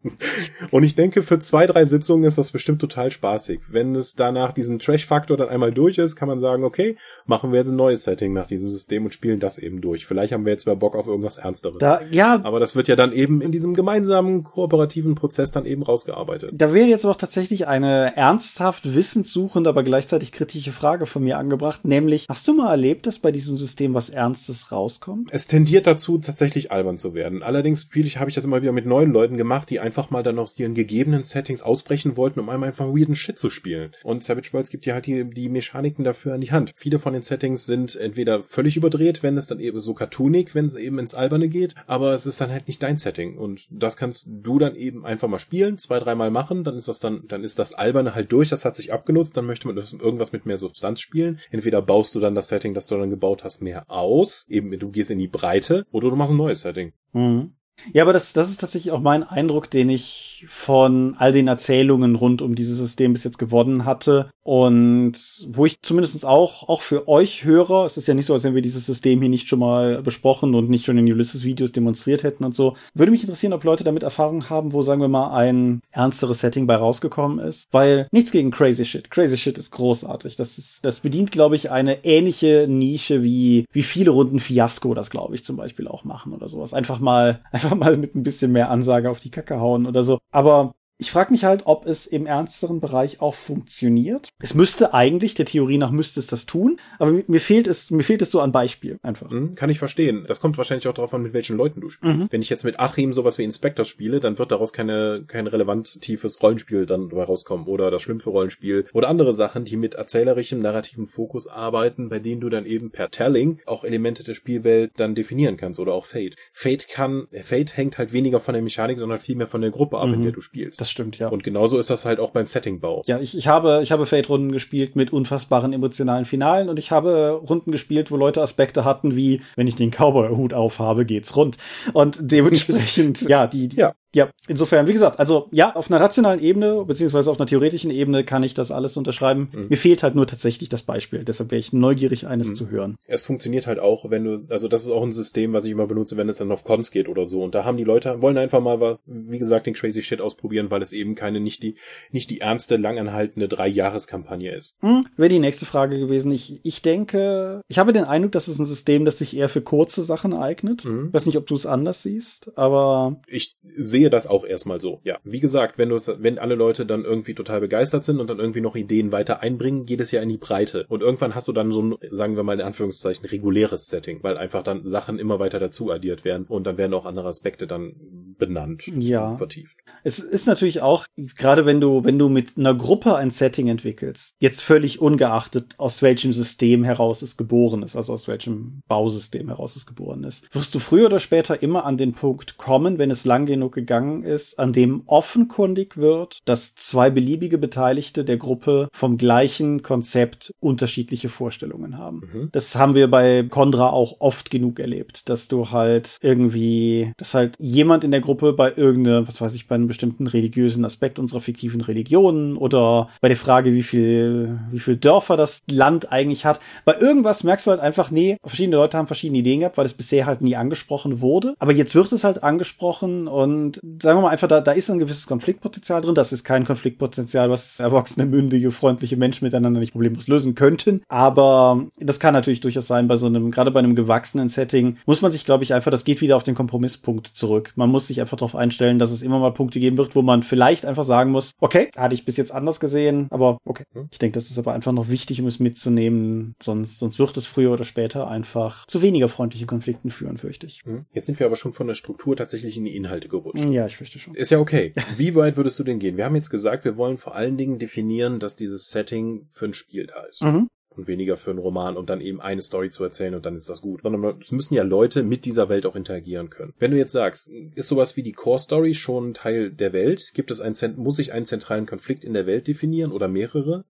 [0.70, 3.60] und ich denke, für zwei, drei Sitzungen ist das bestimmt total spaßig.
[3.68, 6.96] Wenn es danach diesen Trash-Faktor dann einmal durch ist, kann man sagen, okay,
[7.26, 10.06] machen wir jetzt ein neues Setting nach diesem System und spielen das eben durch.
[10.06, 11.78] Vielleicht haben wir jetzt mehr Bock auf irgendwas Ernsteres.
[11.78, 12.40] Da, ja.
[12.44, 16.50] Aber das wird ja dann eben in diesem gemeinsamen kooperativen Prozess dann eben rausgearbeitet.
[16.54, 21.84] Da wäre jetzt auch tatsächlich eine ernsthaft wissenssuchende, aber gleichzeitig kritische Frage von mir angebracht,
[21.84, 25.28] nämlich, hast du mal erlebt, dass bei diesem System was Ernstes rauskommt?
[25.32, 27.42] Es tendiert dazu, tatsächlich albern zu werden.
[27.42, 30.22] Allerdings spiele ich, habe ich das immer wieder mit neuen Leuten gemacht, die einfach mal
[30.22, 33.92] dann aus ihren gegebenen Settings ausbrechen wollten, um einmal einfach weirden Shit zu spielen.
[34.02, 36.72] Und Savage Worlds gibt dir halt die, die Mechaniken dafür an die Hand.
[36.76, 40.66] Viele von den Settings sind entweder völlig überdreht, wenn es dann eben so cartoonig, wenn
[40.66, 43.38] es eben ins Alberne geht, aber es ist dann halt nicht dein Setting.
[43.38, 47.00] Und das kannst du dann eben einfach mal spielen, zwei, dreimal machen, dann ist das
[47.00, 50.32] dann, dann ist das Alberne halt durch, das hat sich abgenutzt, dann möchte man irgendwas
[50.32, 51.40] mit mehr Substanz spielen.
[51.50, 54.90] Entweder baust du dann das Setting, das du dann gebaut hast, mehr aus, eben du
[54.90, 56.92] gehst in die Breite, oder du machst ein neues Setting.
[57.12, 57.54] Mhm.
[57.92, 62.14] Ja, aber das, das ist tatsächlich auch mein Eindruck, den ich von all den Erzählungen
[62.14, 64.30] rund um dieses System bis jetzt gewonnen hatte.
[64.44, 65.14] Und
[65.48, 68.54] wo ich zumindest auch, auch für euch höre, es ist ja nicht so, als wenn
[68.54, 72.44] wir dieses System hier nicht schon mal besprochen und nicht schon in Ulysses-Videos demonstriert hätten
[72.44, 72.76] und so.
[72.94, 76.66] Würde mich interessieren, ob Leute damit Erfahrung haben, wo, sagen wir mal, ein ernsteres Setting
[76.66, 77.66] bei rausgekommen ist.
[77.70, 79.10] Weil nichts gegen Crazy Shit.
[79.10, 80.36] Crazy Shit ist großartig.
[80.36, 85.10] Das ist, das bedient, glaube ich, eine ähnliche Nische wie, wie viele Runden Fiasco das,
[85.10, 86.74] glaube ich, zum Beispiel auch machen oder sowas.
[86.74, 87.40] Einfach mal,
[87.74, 90.18] mal mit ein bisschen mehr Ansage auf die Kacke hauen oder so.
[90.30, 94.28] Aber ich frage mich halt, ob es im ernsteren Bereich auch funktioniert.
[94.38, 98.04] Es müsste eigentlich, der Theorie nach müsste es das tun, aber mir fehlt es, mir
[98.04, 99.30] fehlt es so an Beispiel einfach.
[99.30, 100.24] Mhm, kann ich verstehen.
[100.28, 102.18] Das kommt wahrscheinlich auch darauf an, mit welchen Leuten du spielst.
[102.18, 102.28] Mhm.
[102.30, 106.00] Wenn ich jetzt mit Achim sowas wie Inspector spiele, dann wird daraus keine, kein relevant
[106.00, 110.60] tiefes Rollenspiel dann dabei rauskommen oder das schlimmste Rollenspiel oder andere Sachen, die mit erzählerischem,
[110.60, 115.14] narrativen Fokus arbeiten, bei denen du dann eben per Telling auch Elemente der Spielwelt dann
[115.14, 116.36] definieren kannst oder auch Fate.
[116.52, 120.08] Fate kann, Fate hängt halt weniger von der Mechanik, sondern vielmehr von der Gruppe ab,
[120.08, 120.14] mhm.
[120.14, 120.80] in der du spielst.
[120.82, 121.28] Das stimmt, ja.
[121.28, 123.02] Und genauso ist das halt auch beim Settingbau.
[123.06, 127.40] Ja, ich, ich habe, ich habe Fate-Runden gespielt mit unfassbaren emotionalen Finalen und ich habe
[127.48, 131.56] Runden gespielt, wo Leute Aspekte hatten wie, wenn ich den Cowboy-Hut aufhabe, geht's rund.
[131.92, 133.94] Und dementsprechend, ja, die, die, ja.
[134.14, 138.24] Ja, insofern, wie gesagt, also ja, auf einer rationalen Ebene, beziehungsweise auf einer theoretischen Ebene
[138.24, 139.48] kann ich das alles unterschreiben.
[139.52, 139.66] Mhm.
[139.70, 141.24] Mir fehlt halt nur tatsächlich das Beispiel.
[141.24, 142.54] Deshalb wäre ich neugierig, eines mhm.
[142.54, 142.96] zu hören.
[143.06, 145.86] Es funktioniert halt auch, wenn du, also das ist auch ein System, was ich immer
[145.86, 147.42] benutze, wenn es dann auf Cons geht oder so.
[147.42, 150.82] Und da haben die Leute, wollen einfach mal, wie gesagt, den crazy Shit ausprobieren, weil
[150.82, 151.76] es eben keine, nicht die,
[152.10, 154.74] nicht die ernste, langanhaltende Drei-Jahres-Kampagne ist.
[154.82, 156.30] Mhm, wäre die nächste Frage gewesen.
[156.32, 159.62] Ich, ich denke, ich habe den Eindruck, dass es ein System, das sich eher für
[159.62, 160.84] kurze Sachen eignet.
[160.84, 161.06] Mhm.
[161.08, 163.20] Ich weiß nicht, ob du es anders siehst, aber.
[163.26, 165.00] Ich sehe das auch erstmal so.
[165.04, 168.38] Ja, wie gesagt, wenn du wenn alle Leute dann irgendwie total begeistert sind und dann
[168.38, 170.86] irgendwie noch Ideen weiter einbringen, geht es ja in die Breite.
[170.88, 174.36] Und irgendwann hast du dann so ein, sagen wir mal in Anführungszeichen, reguläres Setting, weil
[174.36, 177.94] einfach dann Sachen immer weiter dazu addiert werden und dann werden auch andere Aspekte dann
[178.38, 179.36] benannt ja.
[179.36, 179.76] vertieft.
[180.02, 184.34] Es ist natürlich auch, gerade wenn du, wenn du mit einer Gruppe ein Setting entwickelst,
[184.40, 189.76] jetzt völlig ungeachtet, aus welchem System heraus es geboren ist, also aus welchem Bausystem heraus
[189.76, 193.24] es geboren ist, wirst du früher oder später immer an den Punkt kommen, wenn es
[193.24, 193.91] lang genug gegangen
[194.22, 201.28] ist, an dem offenkundig wird, dass zwei beliebige Beteiligte der Gruppe vom gleichen Konzept unterschiedliche
[201.28, 202.22] Vorstellungen haben.
[202.32, 202.48] Mhm.
[202.52, 207.56] Das haben wir bei Condra auch oft genug erlebt, dass du halt irgendwie, dass halt
[207.58, 211.40] jemand in der Gruppe bei irgendeinem, was weiß ich, bei einem bestimmten religiösen Aspekt unserer
[211.40, 216.60] fiktiven Religionen oder bei der Frage, wie viel, wie viel Dörfer das Land eigentlich hat,
[216.84, 219.94] bei irgendwas merkst du halt einfach, nee, verschiedene Leute haben verschiedene Ideen gehabt, weil es
[219.94, 221.54] bisher halt nie angesprochen wurde.
[221.58, 224.98] Aber jetzt wird es halt angesprochen und sagen wir mal einfach, da, da ist ein
[224.98, 226.14] gewisses Konfliktpotenzial drin.
[226.14, 231.02] Das ist kein Konfliktpotenzial, was erwachsene, mündige, freundliche Menschen miteinander nicht problemlos lösen könnten.
[231.08, 235.22] Aber das kann natürlich durchaus sein, bei so einem, gerade bei einem gewachsenen Setting, muss
[235.22, 237.72] man sich, glaube ich, einfach, das geht wieder auf den Kompromisspunkt zurück.
[237.74, 240.42] Man muss sich einfach darauf einstellen, dass es immer mal Punkte geben wird, wo man
[240.42, 243.84] vielleicht einfach sagen muss, okay, hatte ich bis jetzt anders gesehen, aber okay.
[243.92, 244.08] Hm.
[244.10, 247.46] Ich denke, das ist aber einfach noch wichtig, um es mitzunehmen, sonst, sonst wird es
[247.46, 250.82] früher oder später einfach zu weniger freundlichen Konflikten führen, fürchte ich.
[250.84, 251.06] Hm.
[251.12, 253.61] Jetzt sind wir aber schon von der Struktur tatsächlich in die Inhalte gerutscht.
[253.70, 254.34] Ja, ich fürchte schon.
[254.34, 254.92] Ist ja okay.
[255.16, 256.16] Wie weit würdest du denn gehen?
[256.16, 259.74] Wir haben jetzt gesagt, wir wollen vor allen Dingen definieren, dass dieses Setting für ein
[259.74, 260.42] Spiel da ist.
[260.42, 263.54] Mhm und weniger für einen Roman und dann eben eine Story zu erzählen und dann
[263.54, 264.02] ist das gut.
[264.02, 266.74] Sondern es müssen ja Leute mit dieser Welt auch interagieren können.
[266.78, 270.32] Wenn du jetzt sagst, ist sowas wie die Core Story schon Teil der Welt?
[270.34, 273.84] Gibt es einen, muss ich einen zentralen Konflikt in der Welt definieren oder mehrere?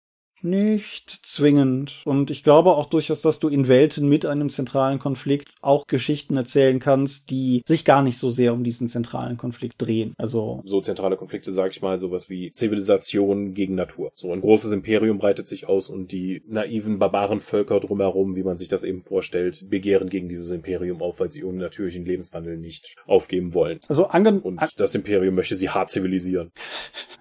[0.42, 2.02] Nicht zwingend.
[2.04, 6.36] Und ich glaube auch durchaus, dass du in Welten mit einem zentralen Konflikt auch Geschichten
[6.36, 10.14] erzählen kannst, die sich gar nicht so sehr um diesen zentralen Konflikt drehen.
[10.16, 14.12] Also so zentrale Konflikte, sag ich mal, sowas wie Zivilisation gegen Natur.
[14.14, 18.68] So ein großes Imperium breitet sich aus und die naiven Barbarenvölker drumherum, wie man sich
[18.68, 23.54] das eben vorstellt, begehren gegen dieses Imperium auf, weil sie ihren natürlichen Lebenswandel nicht aufgeben
[23.54, 23.80] wollen.
[23.88, 26.52] Also angen und das Imperium möchte sie hart zivilisieren.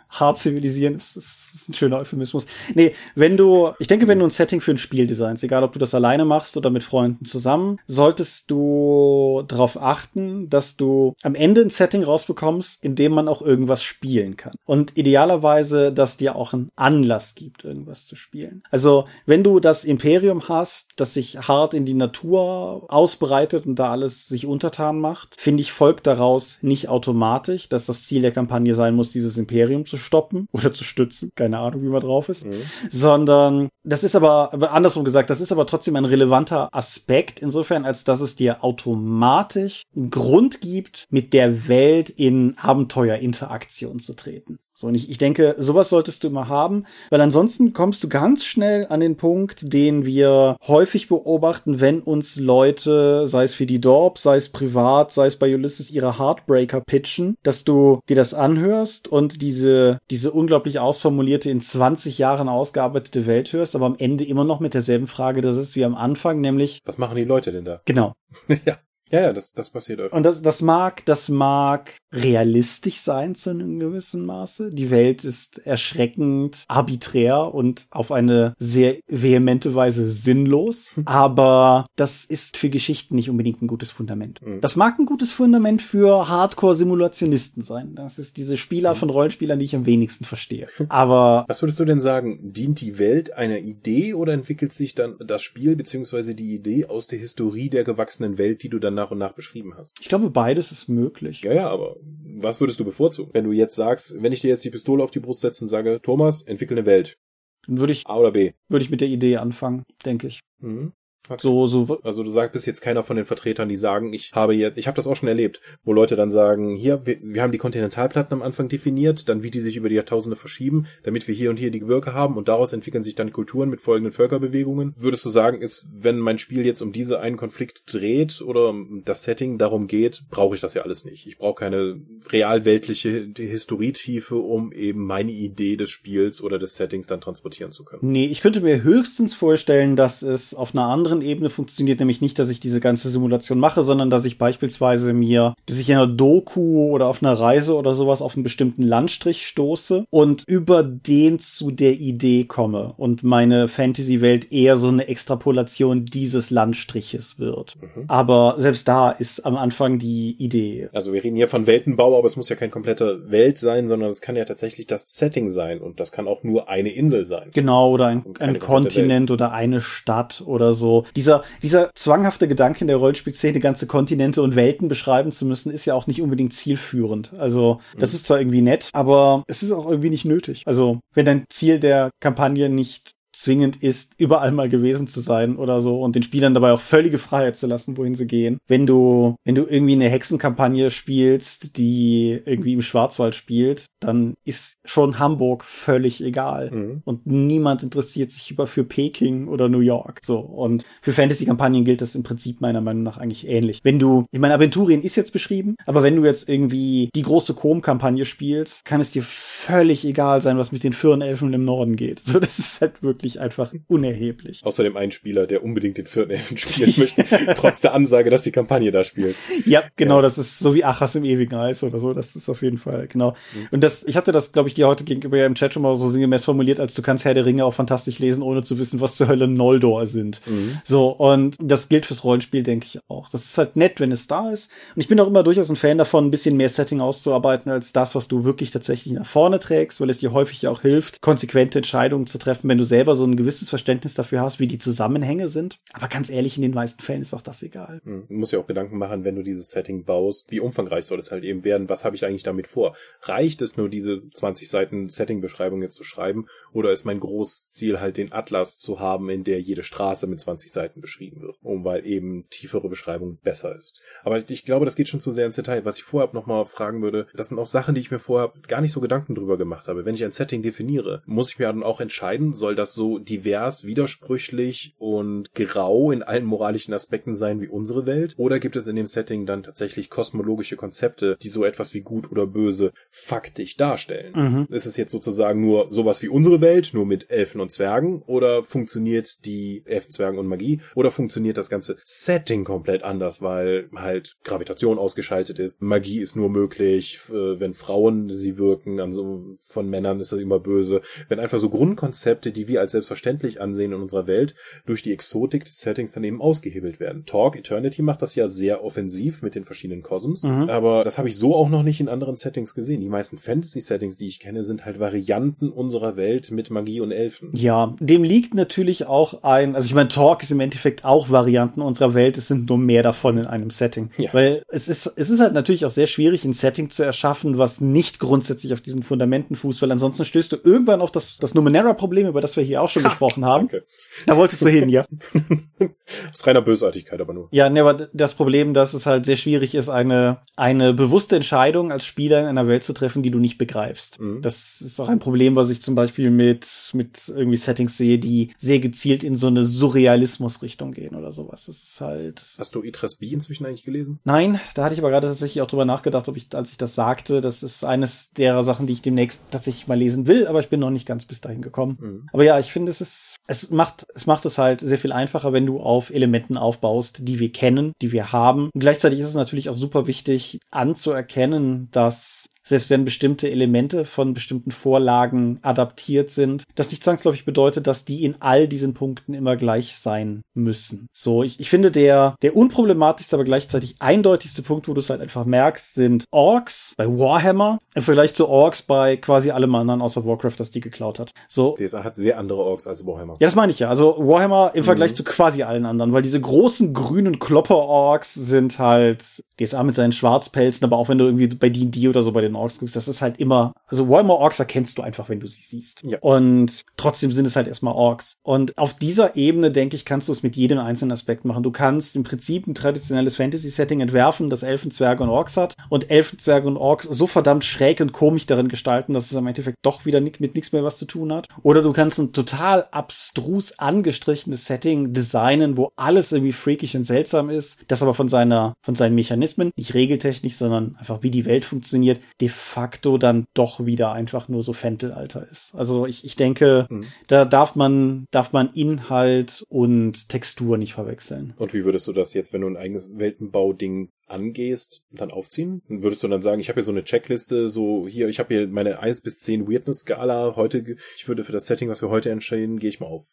[0.09, 2.45] hart zivilisieren ist, ist ein schöner Euphemismus.
[2.73, 5.73] Nee, wenn du, ich denke, wenn du ein Setting für ein Spiel designst, egal ob
[5.73, 11.35] du das alleine machst oder mit Freunden zusammen, solltest du darauf achten, dass du am
[11.35, 14.53] Ende ein Setting rausbekommst, in dem man auch irgendwas spielen kann.
[14.65, 18.63] Und idealerweise, dass dir auch ein Anlass gibt, irgendwas zu spielen.
[18.71, 23.91] Also, wenn du das Imperium hast, das sich hart in die Natur ausbreitet und da
[23.91, 28.73] alles sich untertan macht, finde ich, folgt daraus nicht automatisch, dass das Ziel der Kampagne
[28.73, 32.45] sein muss, dieses Imperium zu stoppen oder zu stützen, keine Ahnung, wie man drauf ist,
[32.45, 32.61] mhm.
[32.89, 37.85] sondern das ist aber, aber andersrum gesagt, das ist aber trotzdem ein relevanter Aspekt insofern,
[37.85, 44.57] als dass es dir automatisch einen Grund gibt, mit der Welt in Abenteuerinteraktion zu treten.
[44.79, 48.45] So, und ich, ich denke, sowas solltest du immer haben, weil ansonsten kommst du ganz
[48.45, 53.81] schnell an den Punkt, den wir häufig beobachten, wenn uns Leute, sei es für die
[53.81, 58.35] Dorp, sei es privat, sei es bei Ulysses, ihre Heartbreaker pitchen, dass du dir das
[58.35, 64.25] anhörst und diese, diese unglaublich ausformulierte, in 20 Jahren ausgearbeitete Welt hörst, aber am Ende
[64.25, 67.51] immer noch mit derselben Frage da sitzt wie am Anfang, nämlich Was machen die Leute
[67.51, 67.81] denn da?
[67.85, 68.13] Genau.
[68.65, 68.77] ja.
[69.11, 70.15] Ja, ja, das, das passiert öfter.
[70.15, 74.69] Und das, das mag, das mag realistisch sein zu einem gewissen Maße.
[74.71, 80.93] Die Welt ist erschreckend arbiträr und auf eine sehr vehemente Weise sinnlos.
[81.05, 84.41] Aber das ist für Geschichten nicht unbedingt ein gutes Fundament.
[84.45, 84.61] Mhm.
[84.61, 87.95] Das mag ein gutes Fundament für Hardcore-Simulationisten sein.
[87.95, 88.97] Das ist diese Spieler mhm.
[88.97, 90.67] von Rollenspielern, die ich am wenigsten verstehe.
[90.89, 91.45] Aber.
[91.47, 92.53] Was würdest du denn sagen?
[92.53, 97.07] Dient die Welt einer Idee oder entwickelt sich dann das Spiel beziehungsweise die Idee aus
[97.07, 99.95] der Historie der gewachsenen Welt, die du dann nach und nach beschrieben hast.
[100.01, 101.41] Ich glaube, beides ist möglich.
[101.41, 101.95] Ja, ja, aber
[102.39, 103.33] was würdest du bevorzugen?
[103.33, 105.69] Wenn du jetzt sagst, wenn ich dir jetzt die Pistole auf die Brust setze und
[105.69, 107.17] sage, Thomas, entwickle eine Welt.
[107.65, 108.53] Dann würde ich, A oder B?
[108.67, 110.41] Würde ich mit der Idee anfangen, denke ich.
[110.59, 110.93] Mhm.
[111.29, 111.41] Okay.
[111.41, 111.99] So, so.
[112.03, 114.87] Also du sagst, bist jetzt keiner von den Vertretern, die sagen, ich habe jetzt, ich
[114.87, 118.33] habe das auch schon erlebt, wo Leute dann sagen, hier, wir, wir haben die Kontinentalplatten
[118.33, 121.57] am Anfang definiert, dann wie die sich über die Jahrtausende verschieben, damit wir hier und
[121.57, 124.93] hier die Gebirge haben und daraus entwickeln sich dann Kulturen mit folgenden Völkerbewegungen.
[124.97, 128.73] Würdest du sagen, ist, wenn mein Spiel jetzt um diese einen Konflikt dreht oder
[129.05, 131.27] das Setting darum geht, brauche ich das ja alles nicht.
[131.27, 137.21] Ich brauche keine realweltliche Historietiefe, um eben meine Idee des Spiels oder des Settings dann
[137.21, 138.11] transportieren zu können.
[138.11, 142.39] Nee, ich könnte mir höchstens vorstellen, dass es auf einer anderen Ebene funktioniert, nämlich nicht,
[142.39, 146.07] dass ich diese ganze Simulation mache, sondern dass ich beispielsweise mir, dass ich in einer
[146.07, 151.39] Doku oder auf einer Reise oder sowas auf einen bestimmten Landstrich stoße und über den
[151.39, 157.77] zu der Idee komme und meine Fantasy-Welt eher so eine Extrapolation dieses Landstriches wird.
[157.81, 158.05] Mhm.
[158.07, 160.89] Aber selbst da ist am Anfang die Idee.
[160.93, 164.09] Also wir reden hier von Weltenbau, aber es muss ja kein kompletter Welt sein, sondern
[164.09, 167.49] es kann ja tatsächlich das Setting sein und das kann auch nur eine Insel sein.
[167.53, 170.96] Genau, oder ein, ein Kontinent oder eine Stadt oder so.
[171.15, 175.85] Dieser, dieser zwanghafte Gedanke in der Rollenspielszene, ganze Kontinente und Welten beschreiben zu müssen, ist
[175.85, 177.33] ja auch nicht unbedingt zielführend.
[177.37, 178.15] Also, das mhm.
[178.15, 180.63] ist zwar irgendwie nett, aber es ist auch irgendwie nicht nötig.
[180.65, 185.81] Also, wenn dein Ziel der Kampagne nicht zwingend ist, überall mal gewesen zu sein oder
[185.81, 188.59] so und den Spielern dabei auch völlige Freiheit zu lassen, wohin sie gehen.
[188.67, 194.77] Wenn du, wenn du irgendwie eine Hexenkampagne spielst, die irgendwie im Schwarzwald spielt, dann ist
[194.85, 196.71] schon Hamburg völlig egal.
[196.71, 197.01] Mhm.
[197.05, 200.21] Und niemand interessiert sich über für Peking oder New York.
[200.23, 200.39] So.
[200.39, 203.81] Und für Fantasy-Kampagnen gilt das im Prinzip meiner Meinung nach eigentlich ähnlich.
[203.83, 207.53] Wenn du, ich meine, Aventurien ist jetzt beschrieben, aber wenn du jetzt irgendwie die große
[207.53, 212.19] Com-Kampagne spielst, kann es dir völlig egal sein, was mit den Firnelfen im Norden geht.
[212.19, 214.61] So, das ist halt wirklich wirklich einfach unerheblich.
[214.63, 217.25] Außerdem ein Spieler, der unbedingt den vierten Elfen spielen möchte,
[217.55, 219.35] trotz der Ansage, dass die Kampagne da spielt.
[219.65, 220.21] Ja, genau, ja.
[220.21, 223.07] das ist so wie Achas im ewigen Eis oder so, das ist auf jeden Fall,
[223.07, 223.31] genau.
[223.31, 223.67] Mhm.
[223.71, 226.07] Und das, ich hatte das, glaube ich, dir heute gegenüber im Chat schon mal so
[226.07, 229.15] sinngemäß formuliert, als du kannst Herr der Ringe auch fantastisch lesen, ohne zu wissen, was
[229.15, 230.41] zur Hölle Noldor sind.
[230.45, 230.79] Mhm.
[230.83, 233.29] So, und das gilt fürs Rollenspiel, denke ich auch.
[233.29, 234.71] Das ist halt nett, wenn es da ist.
[234.95, 237.91] Und ich bin auch immer durchaus ein Fan davon, ein bisschen mehr Setting auszuarbeiten, als
[237.91, 241.21] das, was du wirklich tatsächlich nach vorne trägst, weil es dir häufig ja auch hilft,
[241.21, 244.77] konsequente Entscheidungen zu treffen, wenn du selber so ein gewisses Verständnis dafür hast, wie die
[244.77, 245.79] Zusammenhänge sind.
[245.93, 248.01] Aber ganz ehrlich, in den meisten Fällen ist auch das egal.
[248.03, 248.25] Mhm.
[248.27, 251.31] Du musst ja auch Gedanken machen, wenn du dieses Setting baust, wie umfangreich soll es
[251.31, 251.89] halt eben werden?
[251.89, 252.95] Was habe ich eigentlich damit vor?
[253.23, 256.47] Reicht es nur, diese 20 Seiten Setting-Beschreibung jetzt zu schreiben?
[256.71, 260.39] Oder ist mein großes Ziel halt den Atlas zu haben, in der jede Straße mit
[260.39, 261.57] 20 Seiten beschrieben wird?
[261.61, 263.99] Um weil eben tiefere Beschreibung besser ist.
[264.23, 265.85] Aber ich glaube, das geht schon zu sehr ins Detail.
[265.85, 268.81] Was ich vorher nochmal fragen würde, das sind auch Sachen, die ich mir vorher gar
[268.81, 270.05] nicht so Gedanken drüber gemacht habe.
[270.05, 273.85] Wenn ich ein Setting definiere, muss ich mir dann auch entscheiden, soll das so divers,
[273.85, 278.33] widersprüchlich und grau in allen moralischen Aspekten sein wie unsere Welt?
[278.37, 282.31] Oder gibt es in dem Setting dann tatsächlich kosmologische Konzepte, die so etwas wie gut
[282.31, 284.33] oder böse faktisch darstellen?
[284.35, 284.67] Mhm.
[284.69, 288.21] Ist es jetzt sozusagen nur sowas wie unsere Welt, nur mit Elfen und Zwergen?
[288.27, 290.81] Oder funktioniert die Elfen, Zwergen und Magie?
[290.95, 295.81] Oder funktioniert das ganze Setting komplett anders, weil halt Gravitation ausgeschaltet ist?
[295.81, 301.01] Magie ist nur möglich, wenn Frauen sie wirken, also von Männern ist das immer böse.
[301.29, 305.65] Wenn einfach so Grundkonzepte, die wir als selbstverständlich ansehen in unserer Welt, durch die Exotik
[305.65, 307.25] des Settings dann eben ausgehebelt werden.
[307.25, 310.69] Talk Eternity macht das ja sehr offensiv mit den verschiedenen Cosms, mhm.
[310.69, 313.01] aber das habe ich so auch noch nicht in anderen Settings gesehen.
[313.01, 317.49] Die meisten Fantasy-Settings, die ich kenne, sind halt Varianten unserer Welt mit Magie und Elfen.
[317.53, 321.81] Ja, dem liegt natürlich auch ein, also ich meine, Talk ist im Endeffekt auch Varianten
[321.81, 324.09] unserer Welt, es sind nur mehr davon in einem Setting.
[324.17, 324.33] Ja.
[324.33, 327.81] Weil es ist, es ist halt natürlich auch sehr schwierig, ein Setting zu erschaffen, was
[327.81, 332.27] nicht grundsätzlich auf diesen Fundamenten fußt, weil ansonsten stößt du irgendwann auf das, das Numenera-Problem,
[332.27, 333.67] über das wir hier auch schon gesprochen haben.
[333.67, 333.85] Danke.
[334.25, 335.05] Da wolltest du hin, ja.
[336.33, 337.49] Aus reiner Bösartigkeit aber nur.
[337.51, 341.91] Ja, ne, aber das Problem, dass es halt sehr schwierig ist, eine, eine bewusste Entscheidung
[341.91, 344.19] als Spieler in einer Welt zu treffen, die du nicht begreifst.
[344.19, 344.41] Mhm.
[344.41, 348.51] Das ist auch ein Problem, was ich zum Beispiel mit, mit irgendwie Settings sehe, die
[348.57, 351.65] sehr gezielt in so eine Surrealismus-Richtung gehen oder sowas.
[351.65, 352.43] Das ist halt.
[352.57, 354.19] Hast du Itras B inzwischen eigentlich gelesen?
[354.23, 356.95] Nein, da hatte ich aber gerade tatsächlich auch drüber nachgedacht, ob ich, als ich das
[356.95, 360.69] sagte, das ist eines derer Sachen, die ich demnächst tatsächlich mal lesen will, aber ich
[360.69, 361.97] bin noch nicht ganz bis dahin gekommen.
[361.99, 362.29] Mhm.
[362.31, 365.53] Aber ja, ich finde, es ist, es macht, es macht es halt sehr viel einfacher,
[365.53, 368.69] wenn du auf Elementen aufbaust, die wir kennen, die wir haben.
[368.73, 374.33] Und gleichzeitig ist es natürlich auch super wichtig anzuerkennen, dass selbst wenn bestimmte Elemente von
[374.33, 379.55] bestimmten Vorlagen adaptiert sind, das nicht zwangsläufig bedeutet, dass die in all diesen Punkten immer
[379.55, 381.07] gleich sein müssen.
[381.13, 385.21] So, ich, ich finde der, der unproblematischste, aber gleichzeitig eindeutigste Punkt, wo du es halt
[385.21, 390.25] einfach merkst, sind Orks bei Warhammer im Vergleich zu Orks bei quasi allem anderen außer
[390.25, 391.31] Warcraft, das die geklaut hat.
[391.47, 391.75] So.
[391.75, 393.33] DSA hat sehr andere Orks als Warhammer.
[393.39, 393.89] Ja, das meine ich ja.
[393.89, 395.15] Also Warhammer im Vergleich mhm.
[395.15, 400.85] zu quasi allen anderen, weil diese großen grünen Klopper-Orks sind halt DSA mit seinen Schwarzpelzen,
[400.85, 403.21] aber auch wenn du irgendwie bei D&D oder so bei den Orks guckst, das ist
[403.21, 406.03] halt immer, also Warhammer Orks erkennst du einfach, wenn du sie siehst.
[406.03, 406.19] Ja.
[406.19, 408.35] Und trotzdem sind es halt erstmal Orks.
[408.43, 411.63] Und auf dieser Ebene, denke ich, kannst du es mit jedem einzelnen Aspekt machen.
[411.63, 416.09] Du kannst im Prinzip ein traditionelles Fantasy-Setting entwerfen, das Elfen, Zwerge und Orks hat und
[416.11, 419.77] Elfen, Zwerge und Orks so verdammt schräg und komisch darin gestalten, dass es im Endeffekt
[419.81, 421.47] doch wieder mit nichts mehr was zu tun hat.
[421.63, 427.49] Oder du kannst ein total abstrus angestrichenes Setting designen, wo alles irgendwie freakig und seltsam
[427.49, 431.63] ist, das aber von seiner, von seinen Mechanismen, nicht regeltechnisch, sondern einfach wie die Welt
[431.63, 435.73] funktioniert, de facto dann doch wieder einfach nur so Fentelalter ist.
[435.75, 437.05] Also ich, ich denke, mhm.
[437.27, 441.53] da darf man, darf man Inhalt und Textur nicht verwechseln.
[441.57, 445.81] Und wie würdest du das jetzt, wenn du ein eigenes Weltenbau-Ding angehst, dann aufziehen?
[445.87, 448.67] Würdest du dann sagen, ich habe hier so eine Checkliste, so hier, ich habe hier
[448.67, 450.83] meine 1 bis 10 Weirdness-Skala, heute,
[451.15, 453.25] ich würde für das Setting, was wir heute entscheiden, gehe ich mal auf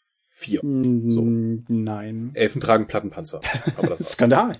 [0.44, 0.60] vier.
[0.62, 1.24] So.
[1.68, 2.30] Nein.
[2.34, 3.40] Elfen tragen Plattenpanzer.
[3.76, 4.58] Aber das Skandal.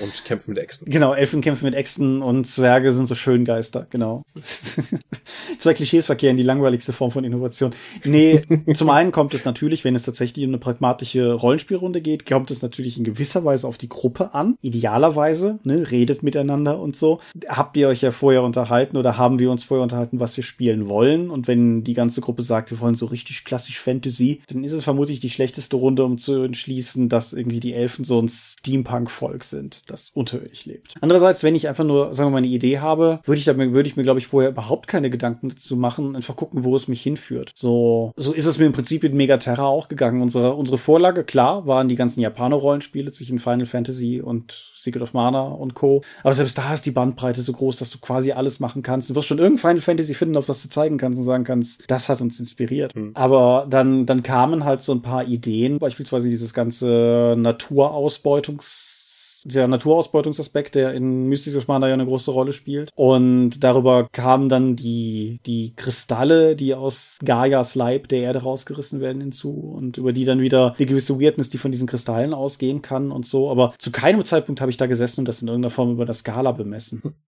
[0.00, 0.90] Und kämpfen mit Äxten.
[0.90, 4.24] Genau, Elfen kämpfen mit Äxten und Zwerge sind so Schöngeister, genau.
[5.58, 7.72] Zwei Klischees verkehren, die langweiligste Form von Innovation.
[8.04, 8.42] Nee,
[8.74, 12.62] zum einen kommt es natürlich, wenn es tatsächlich um eine pragmatische Rollenspielrunde geht, kommt es
[12.62, 14.56] natürlich in gewisser Weise auf die Gruppe an.
[14.62, 17.20] Idealerweise, ne, redet miteinander und so.
[17.48, 20.88] Habt ihr euch ja vorher unterhalten oder haben wir uns vorher unterhalten, was wir spielen
[20.88, 21.30] wollen?
[21.30, 24.84] Und wenn die ganze Gruppe sagt, wir wollen so richtig klassisch Fantasy, dann ist es
[24.84, 29.71] vermutlich die schlechteste Runde, um zu entschließen, dass irgendwie die Elfen so ein Steampunk-Volk sind
[29.72, 30.94] sind, das unterirdisch lebt.
[31.00, 33.88] Andererseits, wenn ich einfach nur, sagen wir mal, eine Idee habe, würde ich, damit, würde
[33.88, 37.02] ich mir, glaube ich, vorher überhaupt keine Gedanken dazu machen, einfach gucken, wo es mich
[37.02, 37.52] hinführt.
[37.54, 40.22] So, so ist es mir im Prinzip mit Megaterra auch gegangen.
[40.22, 45.42] Unsere, unsere Vorlage, klar, waren die ganzen Japaner-Rollenspiele zwischen Final Fantasy und Secret of Mana
[45.42, 46.02] und Co.
[46.22, 49.10] Aber selbst da ist die Bandbreite so groß, dass du quasi alles machen kannst.
[49.10, 51.84] Du wirst schon irgendein Final Fantasy finden, auf das du zeigen kannst und sagen kannst,
[51.86, 52.94] das hat uns inspiriert.
[52.94, 53.12] Mhm.
[53.14, 59.02] Aber dann, dann kamen halt so ein paar Ideen, beispielsweise dieses ganze Naturausbeutungs
[59.44, 62.90] dieser Naturausbeutungsaspekt, der in Mystisches Mana ja eine große Rolle spielt.
[62.94, 69.20] Und darüber kamen dann die, die Kristalle, die aus Gaias Leib der Erde rausgerissen werden
[69.20, 73.10] hinzu und über die dann wieder die gewisse Weirdness, die von diesen Kristallen ausgehen kann
[73.10, 73.50] und so.
[73.50, 76.14] Aber zu keinem Zeitpunkt habe ich da gesessen und das in irgendeiner Form über der
[76.14, 77.02] Skala bemessen.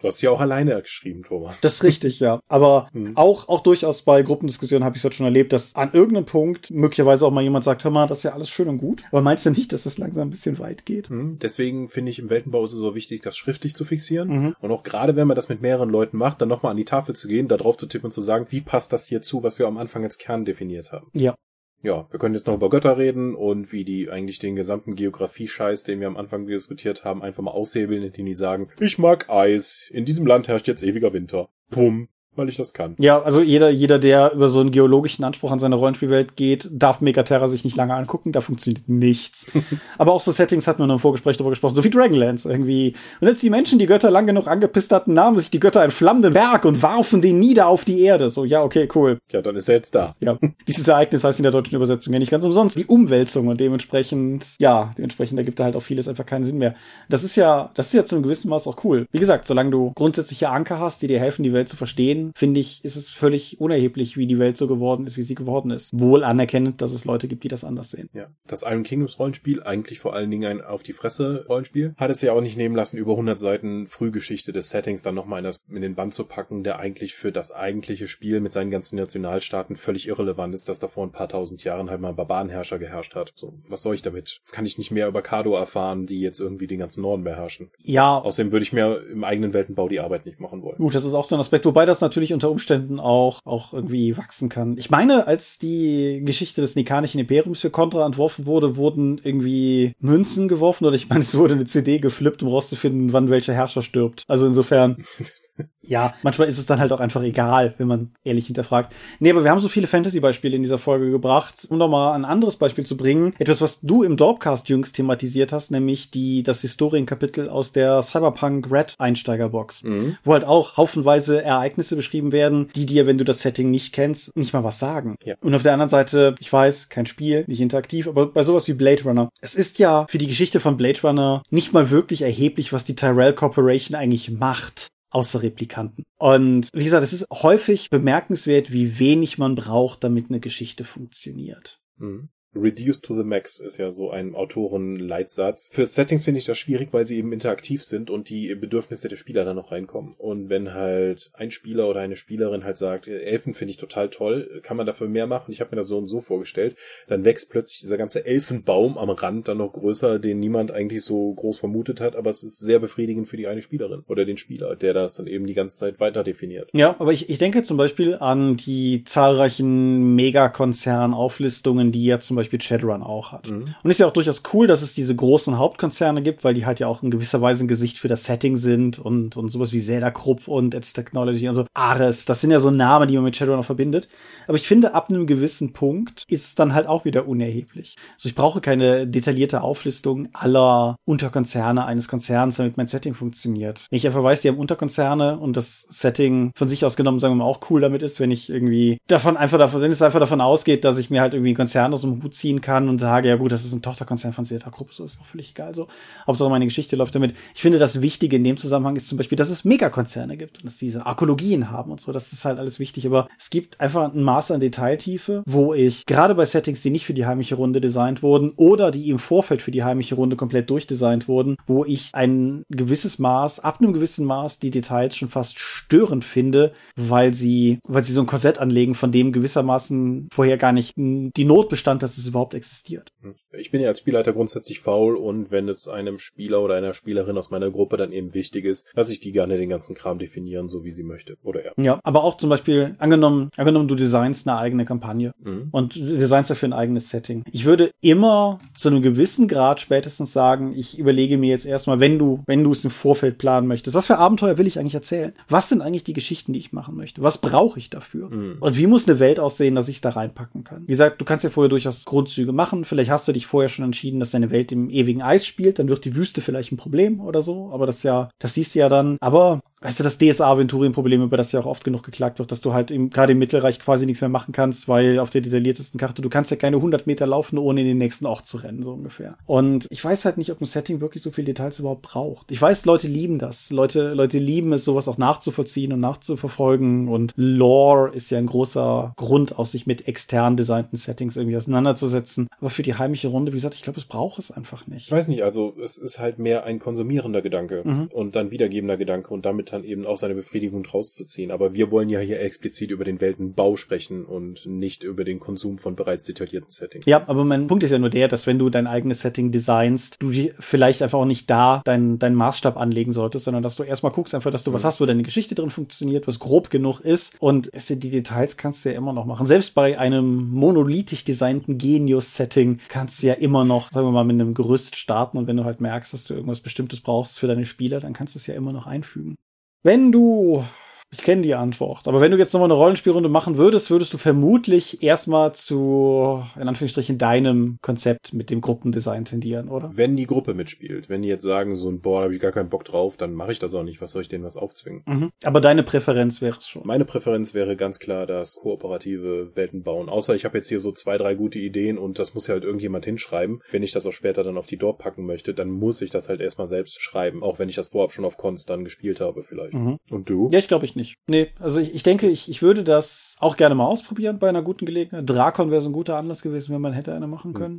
[0.00, 1.60] Du hast ja auch alleine geschrieben, Thomas.
[1.60, 2.40] Das ist richtig, ja.
[2.46, 3.16] Aber mhm.
[3.16, 6.70] auch, auch durchaus bei Gruppendiskussionen habe ich es halt schon erlebt, dass an irgendeinem Punkt
[6.70, 9.02] möglicherweise auch mal jemand sagt, hör mal, das ist ja alles schön und gut.
[9.10, 11.10] Aber meinst du nicht, dass das langsam ein bisschen weit geht?
[11.10, 11.38] Mhm.
[11.40, 14.28] Deswegen finde ich im Weltenbau ist es so wichtig, das schriftlich zu fixieren.
[14.28, 14.56] Mhm.
[14.60, 17.16] Und auch gerade wenn man das mit mehreren Leuten macht, dann nochmal an die Tafel
[17.16, 19.58] zu gehen, da drauf zu tippen und zu sagen, wie passt das hier zu, was
[19.58, 21.08] wir am Anfang als Kern definiert haben.
[21.12, 21.34] Ja
[21.82, 25.84] ja, wir können jetzt noch über Götter reden und wie die eigentlich den gesamten Geografie-Scheiß,
[25.84, 29.88] den wir am Anfang diskutiert haben, einfach mal aushebeln, indem die sagen, ich mag Eis,
[29.92, 31.48] in diesem Land herrscht jetzt ewiger Winter.
[31.70, 32.08] Pum
[32.38, 32.94] weil ich das kann.
[32.98, 37.00] Ja, also jeder, jeder, der über so einen geologischen Anspruch an seine Rollenspielwelt geht, darf
[37.00, 39.50] Megaterra sich nicht lange angucken, da funktioniert nichts.
[39.98, 42.94] Aber auch so Settings hatten wir noch im Vorgespräch darüber gesprochen, so wie Dragonlance irgendwie.
[43.20, 45.90] Und als die Menschen die Götter lang genug angepisst hatten, nahmen sich die Götter einen
[45.90, 48.30] flammenden Berg und warfen den nieder auf die Erde.
[48.30, 49.18] So, ja, okay, cool.
[49.30, 50.14] Ja, dann ist er jetzt da.
[50.20, 50.38] Ja.
[50.66, 52.78] Dieses Ereignis heißt in der deutschen Übersetzung ja nicht ganz umsonst.
[52.78, 56.74] Die Umwälzung und dementsprechend, ja, dementsprechend ergibt da halt auch vieles einfach keinen Sinn mehr.
[57.08, 59.06] Das ist ja, das ist ja zu einem gewissen Maß auch cool.
[59.10, 62.60] Wie gesagt, solange du grundsätzliche Anker hast, die dir helfen, die Welt zu verstehen, finde
[62.60, 65.98] ich, ist es völlig unerheblich, wie die Welt so geworden ist, wie sie geworden ist.
[65.98, 68.08] Wohl anerkennend, dass es Leute gibt, die das anders sehen.
[68.12, 72.10] Ja, das Iron Kingdoms Rollenspiel, eigentlich vor allen Dingen ein auf die Fresse Rollenspiel, hat
[72.10, 75.76] es ja auch nicht nehmen lassen, über 100 Seiten Frühgeschichte des Settings dann nochmal in,
[75.76, 79.76] in den Band zu packen, der eigentlich für das eigentliche Spiel mit seinen ganzen Nationalstaaten
[79.76, 83.14] völlig irrelevant ist, dass da vor ein paar tausend Jahren halt mal ein Barbarenherrscher geherrscht
[83.14, 83.32] hat.
[83.36, 84.40] So, was soll ich damit?
[84.50, 87.70] Kann ich nicht mehr über Kado erfahren, die jetzt irgendwie den ganzen Norden beherrschen?
[87.82, 88.18] Ja.
[88.18, 90.78] Außerdem würde ich mir im eigenen Weltenbau die Arbeit nicht machen wollen.
[90.78, 94.16] Gut, das ist auch so ein Aspekt, wobei das natürlich unter Umständen auch, auch irgendwie
[94.16, 94.76] wachsen kann.
[94.78, 100.48] Ich meine, als die Geschichte des Nikanischen Imperiums für Contra entworfen wurde, wurden irgendwie Münzen
[100.48, 104.24] geworfen oder ich meine, es wurde eine CD geflippt, um rauszufinden, wann welcher Herrscher stirbt.
[104.26, 105.04] Also insofern
[105.88, 108.94] ja, manchmal ist es dann halt auch einfach egal, wenn man ehrlich hinterfragt.
[109.18, 112.24] Nee, aber wir haben so viele Fantasy-Beispiele in dieser Folge gebracht, um noch mal ein
[112.24, 113.34] anderes Beispiel zu bringen.
[113.38, 118.70] Etwas, was du im Dorpcast jüngst thematisiert hast, nämlich die, das Historienkapitel aus der Cyberpunk
[118.70, 120.16] Red Einsteigerbox, mhm.
[120.24, 124.36] wo halt auch haufenweise Ereignisse beschrieben werden, die dir, wenn du das Setting nicht kennst,
[124.36, 125.16] nicht mal was sagen.
[125.24, 125.36] Ja.
[125.40, 128.74] Und auf der anderen Seite, ich weiß, kein Spiel, nicht interaktiv, aber bei sowas wie
[128.74, 129.30] Blade Runner.
[129.40, 132.96] Es ist ja für die Geschichte von Blade Runner nicht mal wirklich erheblich, was die
[132.96, 136.04] Tyrell Corporation eigentlich macht außer Replikanten.
[136.18, 141.80] Und wie gesagt, es ist häufig bemerkenswert, wie wenig man braucht, damit eine Geschichte funktioniert.
[141.96, 142.28] Mhm.
[142.54, 145.68] Reduce to the max ist ja so ein Autorenleitsatz.
[145.70, 149.16] Für Settings finde ich das schwierig, weil sie eben interaktiv sind und die Bedürfnisse der
[149.16, 150.14] Spieler dann noch reinkommen.
[150.16, 154.60] Und wenn halt ein Spieler oder eine Spielerin halt sagt, Elfen finde ich total toll,
[154.62, 156.76] kann man dafür mehr machen, ich habe mir das so und so vorgestellt,
[157.06, 161.34] dann wächst plötzlich dieser ganze Elfenbaum am Rand dann noch größer, den niemand eigentlich so
[161.34, 164.74] groß vermutet hat, aber es ist sehr befriedigend für die eine Spielerin oder den Spieler,
[164.74, 166.70] der das dann eben die ganze Zeit weiter definiert.
[166.72, 172.60] Ja, aber ich, ich denke zum Beispiel an die zahlreichen Megakonzern-Auflistungen, die ja zum Beispiel
[172.60, 173.50] Shadowrun auch hat.
[173.50, 173.74] Mhm.
[173.82, 176.80] Und ist ja auch durchaus cool, dass es diese großen Hauptkonzerne gibt, weil die halt
[176.80, 179.80] ja auch in gewisser Weise ein Gesicht für das Setting sind und, und sowas wie
[179.80, 183.36] Zelda Krupp und It's Technology, also Ares, das sind ja so Namen, die man mit
[183.36, 184.08] Shadowrun auch verbindet.
[184.46, 187.96] Aber ich finde, ab einem gewissen Punkt ist es dann halt auch wieder unerheblich.
[188.14, 193.86] Also ich brauche keine detaillierte Auflistung aller Unterkonzerne eines Konzerns, damit mein Setting funktioniert.
[193.90, 197.34] Wenn ich einfach weiß, die haben Unterkonzerne und das Setting von sich aus genommen, sagen
[197.34, 200.20] wir mal, auch cool damit ist, wenn ich irgendwie davon einfach davon, wenn es einfach
[200.20, 202.98] davon ausgeht, dass ich mir halt irgendwie einen Konzern aus dem Hut ziehen kann und
[202.98, 205.74] sage, ja gut, das ist ein Tochterkonzern von Zeta Group, so ist auch völlig egal.
[205.74, 205.88] So,
[206.26, 207.34] Hauptsache meine Geschichte läuft damit.
[207.54, 210.66] Ich finde, das Wichtige in dem Zusammenhang ist zum Beispiel, dass es Megakonzerne gibt und
[210.66, 212.12] dass diese Arkologien haben und so.
[212.12, 213.06] Das ist halt alles wichtig.
[213.06, 217.06] Aber es gibt einfach ein Maß an Detailtiefe, wo ich gerade bei Settings, die nicht
[217.06, 220.70] für die heimische Runde designt wurden oder die im Vorfeld für die heimische Runde komplett
[220.70, 225.58] durchdesignt wurden, wo ich ein gewisses Maß, ab einem gewissen Maß die Details schon fast
[225.58, 230.72] störend finde, weil sie, weil sie so ein Korsett anlegen, von dem gewissermaßen vorher gar
[230.72, 233.12] nicht die Not bestand, dass es überhaupt existiert.
[233.58, 237.36] Ich bin ja als Spielleiter grundsätzlich faul und wenn es einem Spieler oder einer Spielerin
[237.38, 240.68] aus meiner Gruppe dann eben wichtig ist, lasse ich die gerne den ganzen Kram definieren,
[240.68, 241.36] so wie sie möchte.
[241.42, 241.72] Oder er.
[241.76, 245.68] Ja, aber auch zum Beispiel, angenommen, angenommen, du designst eine eigene Kampagne mhm.
[245.70, 247.42] und designst dafür ein eigenes Setting.
[247.50, 252.18] Ich würde immer zu einem gewissen Grad spätestens sagen, ich überlege mir jetzt erstmal, wenn
[252.18, 255.32] du, wenn du es im Vorfeld planen möchtest, was für Abenteuer will ich eigentlich erzählen?
[255.48, 257.22] Was sind eigentlich die Geschichten, die ich machen möchte?
[257.22, 258.30] Was brauche ich dafür?
[258.30, 258.56] Mhm.
[258.60, 260.82] Und wie muss eine Welt aussehen, dass ich es da reinpacken kann?
[260.82, 262.84] Wie gesagt, du kannst ja vorher durchaus Grundzüge machen.
[262.84, 265.88] Vielleicht hast du dich vorher schon entschieden, dass deine Welt im ewigen Eis spielt, dann
[265.88, 267.70] wird die Wüste vielleicht ein Problem oder so.
[267.72, 269.16] Aber das ja, das siehst du ja dann.
[269.20, 272.72] Aber weißt du, das DSA-Aventurien-Problem, über das ja auch oft genug geklagt wird, dass du
[272.72, 276.22] halt im, gerade im Mittelreich quasi nichts mehr machen kannst, weil auf der detailliertesten Karte,
[276.22, 278.92] du kannst ja keine 100 Meter laufen, ohne in den nächsten Ort zu rennen, so
[278.92, 279.36] ungefähr.
[279.46, 282.50] Und ich weiß halt nicht, ob ein Setting wirklich so viel Details überhaupt braucht.
[282.50, 283.70] Ich weiß, Leute lieben das.
[283.70, 287.08] Leute, Leute lieben es, sowas auch nachzuvollziehen und nachzuverfolgen.
[287.08, 292.48] Und Lore ist ja ein großer Grund, aus sich mit extern designten Settings irgendwie auseinanderzusetzen.
[292.58, 295.06] Aber für die heimische Runde, wie gesagt, ich glaube, es braucht es einfach nicht.
[295.06, 298.08] Ich weiß nicht, also es ist halt mehr ein konsumierender Gedanke mhm.
[298.12, 301.50] und dann wiedergebender Gedanke und damit dann eben auch seine Befriedigung rauszuziehen.
[301.50, 305.78] Aber wir wollen ja hier explizit über den Weltenbau sprechen und nicht über den Konsum
[305.78, 307.06] von bereits detaillierten Settings.
[307.06, 310.16] Ja, aber mein Punkt ist ja nur der, dass wenn du dein eigenes Setting designst,
[310.20, 314.12] du vielleicht einfach auch nicht da deinen dein Maßstab anlegen solltest, sondern dass du erstmal
[314.12, 314.74] guckst einfach, dass du mhm.
[314.74, 318.10] was hast, wo deine Geschichte drin funktioniert, was grob genug ist und es sind die
[318.10, 319.46] Details kannst du ja immer noch machen.
[319.46, 324.34] Selbst bei einem monolithisch designten Genius-Setting kannst du ja immer noch, sagen wir mal, mit
[324.34, 327.66] einem Gerüst starten und wenn du halt merkst, dass du irgendwas Bestimmtes brauchst für deine
[327.66, 329.36] Spieler, dann kannst du es ja immer noch einfügen.
[329.84, 330.64] Wenn du
[331.10, 332.06] ich kenne die Antwort.
[332.06, 336.68] Aber wenn du jetzt nochmal eine Rollenspielrunde machen würdest, würdest du vermutlich erstmal zu, in
[336.68, 339.90] Anführungsstrichen, deinem Konzept mit dem Gruppendesign tendieren, oder?
[339.94, 341.08] Wenn die Gruppe mitspielt.
[341.08, 343.32] Wenn die jetzt sagen, so ein, boah, da habe ich gar keinen Bock drauf, dann
[343.32, 344.02] mache ich das auch nicht.
[344.02, 345.02] Was soll ich denen was aufzwingen?
[345.06, 345.30] Mhm.
[345.44, 346.82] Aber deine Präferenz wäre es schon.
[346.84, 350.10] Meine Präferenz wäre ganz klar das kooperative Welten bauen.
[350.10, 352.64] Außer ich habe jetzt hier so zwei, drei gute Ideen und das muss ja halt
[352.64, 353.62] irgendjemand hinschreiben.
[353.70, 356.28] Wenn ich das auch später dann auf die Door packen möchte, dann muss ich das
[356.28, 357.42] halt erstmal selbst schreiben.
[357.42, 359.74] Auch wenn ich das vorab schon auf Cons dann gespielt habe vielleicht.
[359.74, 359.98] Mhm.
[360.10, 360.48] Und du?
[360.50, 361.14] Ja, ich glaube ich nicht.
[361.26, 364.62] Nee, also ich, ich denke, ich, ich würde das auch gerne mal ausprobieren bei einer
[364.62, 365.28] guten Gelegenheit.
[365.28, 367.54] Drakon wäre so ein guter Anlass gewesen, wenn man hätte eine machen hm.
[367.54, 367.78] können.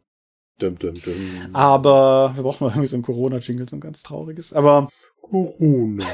[0.59, 1.13] Dum, dum, dum.
[1.53, 4.53] Aber wir brauchen mal irgendwie so ein Corona-Jingle, so ein ganz trauriges.
[4.53, 4.89] Aber
[5.21, 6.05] Corona.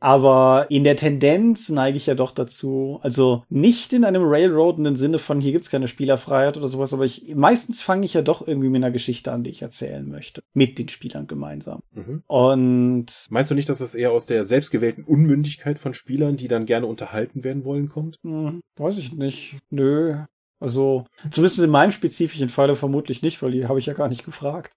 [0.00, 5.18] Aber in der Tendenz neige ich ja doch dazu, also nicht in einem railroadenden Sinne
[5.18, 8.68] von hier gibt's keine Spielerfreiheit oder sowas, aber ich meistens fange ich ja doch irgendwie
[8.68, 11.80] mit einer Geschichte an, die ich erzählen möchte, mit den Spielern gemeinsam.
[11.92, 12.22] Mhm.
[12.26, 16.66] Und meinst du nicht, dass das eher aus der selbstgewählten Unmündigkeit von Spielern, die dann
[16.66, 18.16] gerne unterhalten werden wollen, kommt?
[18.22, 19.58] Hm, weiß ich nicht.
[19.70, 20.18] Nö.
[20.60, 24.24] Also, zumindest in meinem spezifischen Falle vermutlich nicht, weil die habe ich ja gar nicht
[24.24, 24.72] gefragt.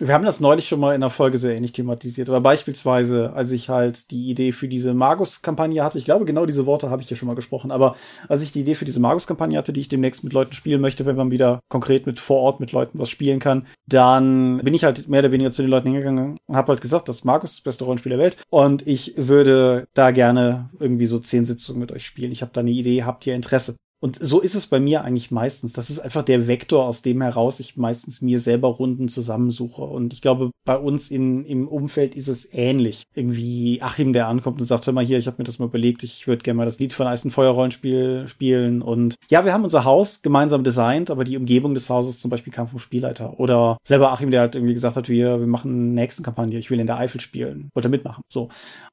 [0.00, 2.28] Wir haben das neulich schon mal in der Folge sehr ähnlich thematisiert.
[2.28, 6.66] Aber beispielsweise, als ich halt die Idee für diese Magus-Kampagne hatte, ich glaube, genau diese
[6.66, 7.96] Worte habe ich ja schon mal gesprochen, aber
[8.28, 11.04] als ich die Idee für diese Magus-Kampagne hatte, die ich demnächst mit Leuten spielen möchte,
[11.04, 14.84] wenn man wieder konkret mit vor Ort mit Leuten was spielen kann, dann bin ich
[14.84, 17.62] halt mehr oder weniger zu den Leuten hingegangen und habe halt gesagt, dass Magus das
[17.62, 22.06] beste Rollenspiel der Welt und ich würde da gerne irgendwie so zehn Sitzungen mit euch
[22.06, 22.30] spielen.
[22.30, 23.74] Ich habe da eine Idee, habt ihr Interesse?
[24.00, 25.72] Und so ist es bei mir eigentlich meistens.
[25.72, 29.82] Das ist einfach der Vektor, aus dem heraus ich meistens mir selber Runden zusammensuche.
[29.82, 33.04] Und ich glaube, bei uns in, im Umfeld ist es ähnlich.
[33.14, 36.04] Irgendwie Achim, der ankommt und sagt, hör mal hier, ich habe mir das mal überlegt,
[36.04, 38.82] ich würde gerne mal das Lied von Eis und Feuer Rollenspiel spielen.
[38.82, 42.52] Und ja, wir haben unser Haus gemeinsam designt, aber die Umgebung des Hauses zum Beispiel
[42.52, 43.40] kam vom Spielleiter.
[43.40, 46.70] Oder selber Achim, der halt irgendwie gesagt hat, wir, wir machen eine nächste Kampagne, ich
[46.70, 47.70] will in der Eifel spielen.
[47.74, 48.22] Wollte mitmachen.
[48.28, 48.48] So.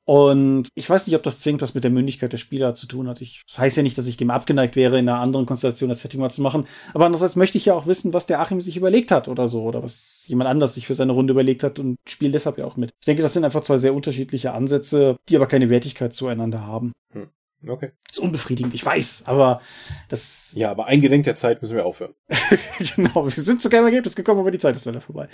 [0.05, 3.07] Und ich weiß nicht, ob das zwingend was mit der Mündigkeit der Spieler zu tun
[3.07, 3.21] hat.
[3.21, 6.01] Ich, das heißt ja nicht, dass ich dem abgeneigt wäre, in einer anderen Konstellation das
[6.01, 6.65] Setting mal zu machen.
[6.93, 9.63] Aber andererseits möchte ich ja auch wissen, was der Achim sich überlegt hat oder so.
[9.63, 12.77] Oder was jemand anders sich für seine Runde überlegt hat und spielt deshalb ja auch
[12.77, 12.91] mit.
[12.99, 16.91] Ich denke, das sind einfach zwei sehr unterschiedliche Ansätze, die aber keine Wertigkeit zueinander haben.
[17.13, 17.29] Hm.
[17.67, 17.91] Okay.
[18.11, 19.61] Ist unbefriedigend, ich weiß, aber
[20.09, 20.53] das.
[20.55, 22.13] Ja, aber eingedenk der Zeit müssen wir aufhören.
[22.95, 25.27] genau, wir sind zu keinem Ergebnis gekommen, aber die Zeit ist leider vorbei.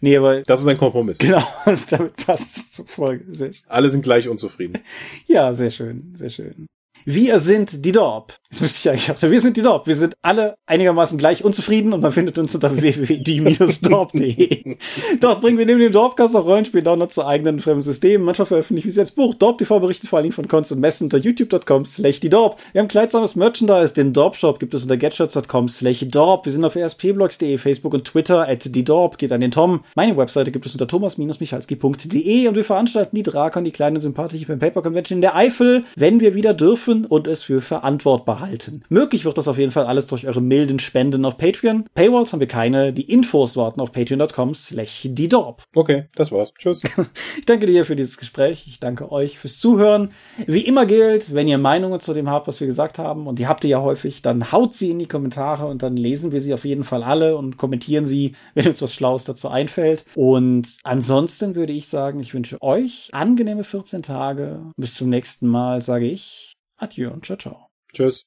[0.00, 0.42] Nee, aber.
[0.42, 1.18] Das ist ein Kompromiss.
[1.18, 1.42] Genau,
[1.90, 3.24] damit passt es zur Folge.
[3.68, 4.78] Alle sind gleich unzufrieden.
[5.26, 6.66] ja, sehr schön, sehr schön.
[7.04, 8.34] Wir sind die Dorp.
[8.50, 9.86] Jetzt müsste ich eigentlich auch, wir sind die Dorp.
[9.86, 14.76] Wir sind alle einigermaßen gleich unzufrieden und man findet uns unter www.die-dorp.de.
[15.20, 18.24] Dort bringen wir neben dem Dorpcast auch Rollenspiel-Downloads zu eigenen fremden Systemen.
[18.24, 19.34] Manchmal veröffentlichen wir sie als Buch.
[19.34, 22.58] Dorp TV berichtet vor allen Dingen von Cons und Messen unter youtube.com slash die Dorp.
[22.72, 23.94] Wir haben kleidsames Merchandise.
[23.94, 26.44] Den Dorp Shop gibt es unter getshirts.com slash Dorp.
[26.44, 29.18] Wir sind auf rspblogs.de, Facebook und Twitter at die Dorp.
[29.18, 29.84] Geht an den Tom.
[29.94, 34.58] Meine Webseite gibt es unter thomas-michalski.de und wir veranstalten die Drakon, die kleine sympathische Pen
[34.58, 38.82] Paper Convention in der Eifel, wenn wir wieder dürfen dürfen und es für verantwortbar halten.
[38.88, 41.84] Möglich wird das auf jeden Fall alles durch eure milden Spenden auf Patreon.
[41.94, 42.92] Paywalls haben wir keine.
[42.92, 45.62] Die Infos warten auf patreon.com slash die Dorp.
[45.74, 46.52] Okay, das war's.
[46.54, 46.82] Tschüss.
[47.38, 48.64] ich danke dir für dieses Gespräch.
[48.66, 50.10] Ich danke euch fürs Zuhören.
[50.46, 53.46] Wie immer gilt, wenn ihr Meinungen zu dem habt, was wir gesagt haben, und die
[53.46, 56.54] habt ihr ja häufig, dann haut sie in die Kommentare und dann lesen wir sie
[56.54, 60.04] auf jeden Fall alle und kommentieren sie, wenn uns was Schlaues dazu einfällt.
[60.14, 64.60] Und ansonsten würde ich sagen, ich wünsche euch angenehme 14 Tage.
[64.76, 66.49] Bis zum nächsten Mal, sage ich.
[66.80, 67.66] Adieu und ciao, ciao.
[67.92, 68.24] Tschüss.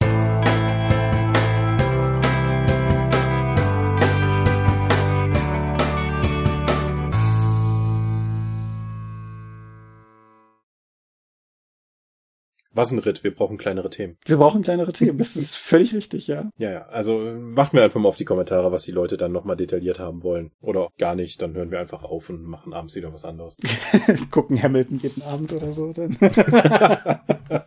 [12.76, 14.16] Was ein Ritt, wir brauchen kleinere Themen.
[14.26, 16.50] Wir brauchen kleinere Themen, das ist völlig richtig, ja.
[16.56, 19.56] Ja, ja, also macht mir einfach mal auf die Kommentare, was die Leute dann nochmal
[19.56, 20.50] detailliert haben wollen.
[20.60, 23.56] Oder gar nicht, dann hören wir einfach auf und machen abends wieder was anderes.
[24.32, 26.16] Gucken Hamilton jeden Abend oder so dann.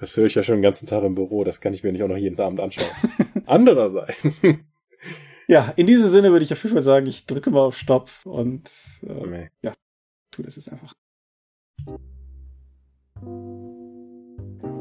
[0.00, 1.44] Das höre ich ja schon den ganzen Tag im Büro.
[1.44, 2.90] Das kann ich mir nicht auch noch jeden Abend anschauen.
[3.46, 4.42] Andererseits.
[5.50, 8.10] Ja, in diesem Sinne würde ich auf jeden Fall sagen, ich drücke mal auf Stopp
[8.24, 8.70] und
[9.02, 9.50] äh, nee.
[9.62, 9.72] ja,
[10.30, 10.92] tu das jetzt einfach.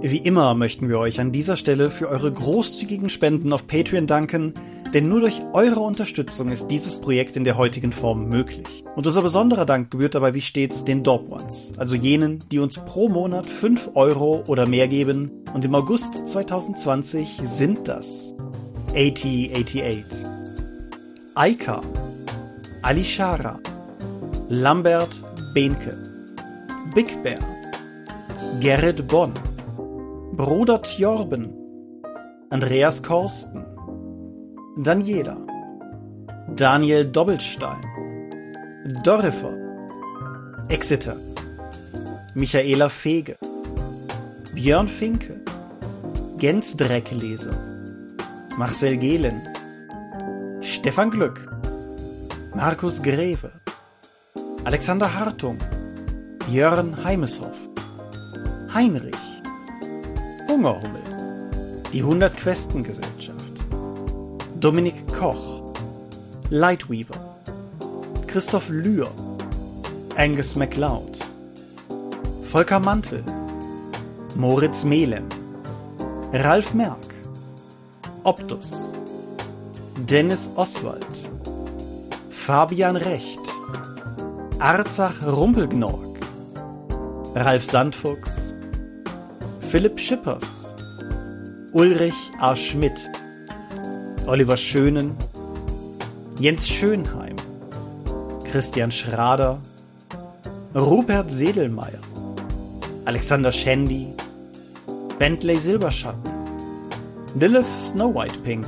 [0.01, 4.55] Wie immer möchten wir euch an dieser Stelle für eure großzügigen Spenden auf Patreon danken,
[4.93, 8.83] denn nur durch eure Unterstützung ist dieses Projekt in der heutigen Form möglich.
[8.95, 12.77] Und unser besonderer Dank gebührt dabei wie stets den Dorp Ones, also jenen, die uns
[12.79, 15.31] pro Monat 5 Euro oder mehr geben.
[15.53, 18.33] Und im August 2020 sind das
[18.93, 20.03] AT88,
[21.35, 21.81] Aika,
[22.81, 23.59] Alishara,
[24.49, 25.21] Lambert
[25.53, 25.97] Behnke,
[26.95, 27.39] Big Bear,
[28.59, 29.33] Gerrit Bonn,
[30.33, 31.53] Bruder Tjorben,
[32.49, 33.76] Andreas Korsten,
[34.79, 35.35] Daniela,
[36.55, 37.81] Daniel Doppelstein,
[39.03, 39.57] Dorifer,
[40.69, 41.17] Exeter,
[42.35, 43.37] Michaela Fege,
[44.53, 45.41] Björn Finke,
[46.37, 47.57] Gens Dreckleser,
[48.55, 49.41] Marcel Gehlen,
[50.61, 51.51] Stefan Glück,
[52.53, 53.49] Markus Greve,
[54.63, 55.57] Alexander Hartung,
[56.51, 57.57] Jörn Heimeshoff,
[58.75, 59.41] Heinrich,
[60.47, 61.01] Hungerhummel,
[61.91, 63.16] die 100 Questen Gesellschaft,
[64.59, 65.61] Dominik Koch,
[66.49, 67.19] Lightweaver,
[68.25, 69.07] Christoph Lühr,
[70.15, 71.19] Angus MacLeod,
[72.51, 73.23] Volker Mantel,
[74.35, 75.27] Moritz Melem,
[76.33, 77.13] Ralf Merck,
[78.23, 78.93] Optus,
[80.09, 81.05] Dennis Oswald,
[82.31, 83.39] Fabian Recht,
[84.57, 86.17] Arzach Rumpelgnorg,
[87.35, 88.55] Ralf Sandfuchs,
[89.61, 90.73] Philipp Schippers,
[91.73, 92.55] Ulrich A.
[92.55, 92.97] Schmidt,
[94.27, 95.15] Oliver Schönen,
[96.37, 97.37] Jens Schönheim,
[98.51, 99.61] Christian Schrader,
[100.75, 102.01] Rupert Sedelmeier,
[103.05, 104.13] Alexander Schendi,
[105.17, 106.29] Bentley Silberschatten,
[107.39, 108.67] Lilith Snow White Pink,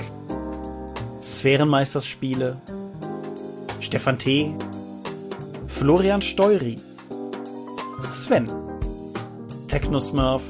[1.22, 2.55] Sphärenmeisterspiele,
[3.82, 4.55] Stefan T.,
[5.68, 6.80] Florian Steury,
[7.99, 8.49] Sven,
[9.68, 10.43] Technosmurf,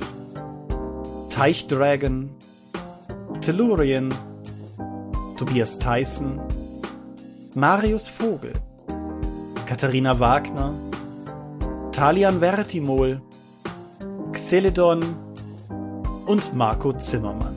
[1.30, 2.30] Teichdragon,
[3.42, 4.14] Tellurian,
[5.40, 6.38] Tobias Tyson,
[7.56, 8.52] Marius Vogel,
[9.66, 10.74] Katharina Wagner,
[11.94, 13.22] Talian Vertimol,
[14.34, 15.02] Xeledon
[16.26, 17.56] und Marco Zimmermann.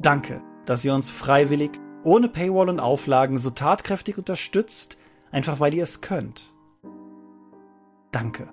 [0.00, 4.98] Danke, dass ihr uns freiwillig, ohne Paywall und Auflagen so tatkräftig unterstützt,
[5.30, 6.52] einfach weil ihr es könnt.
[8.10, 8.48] Danke.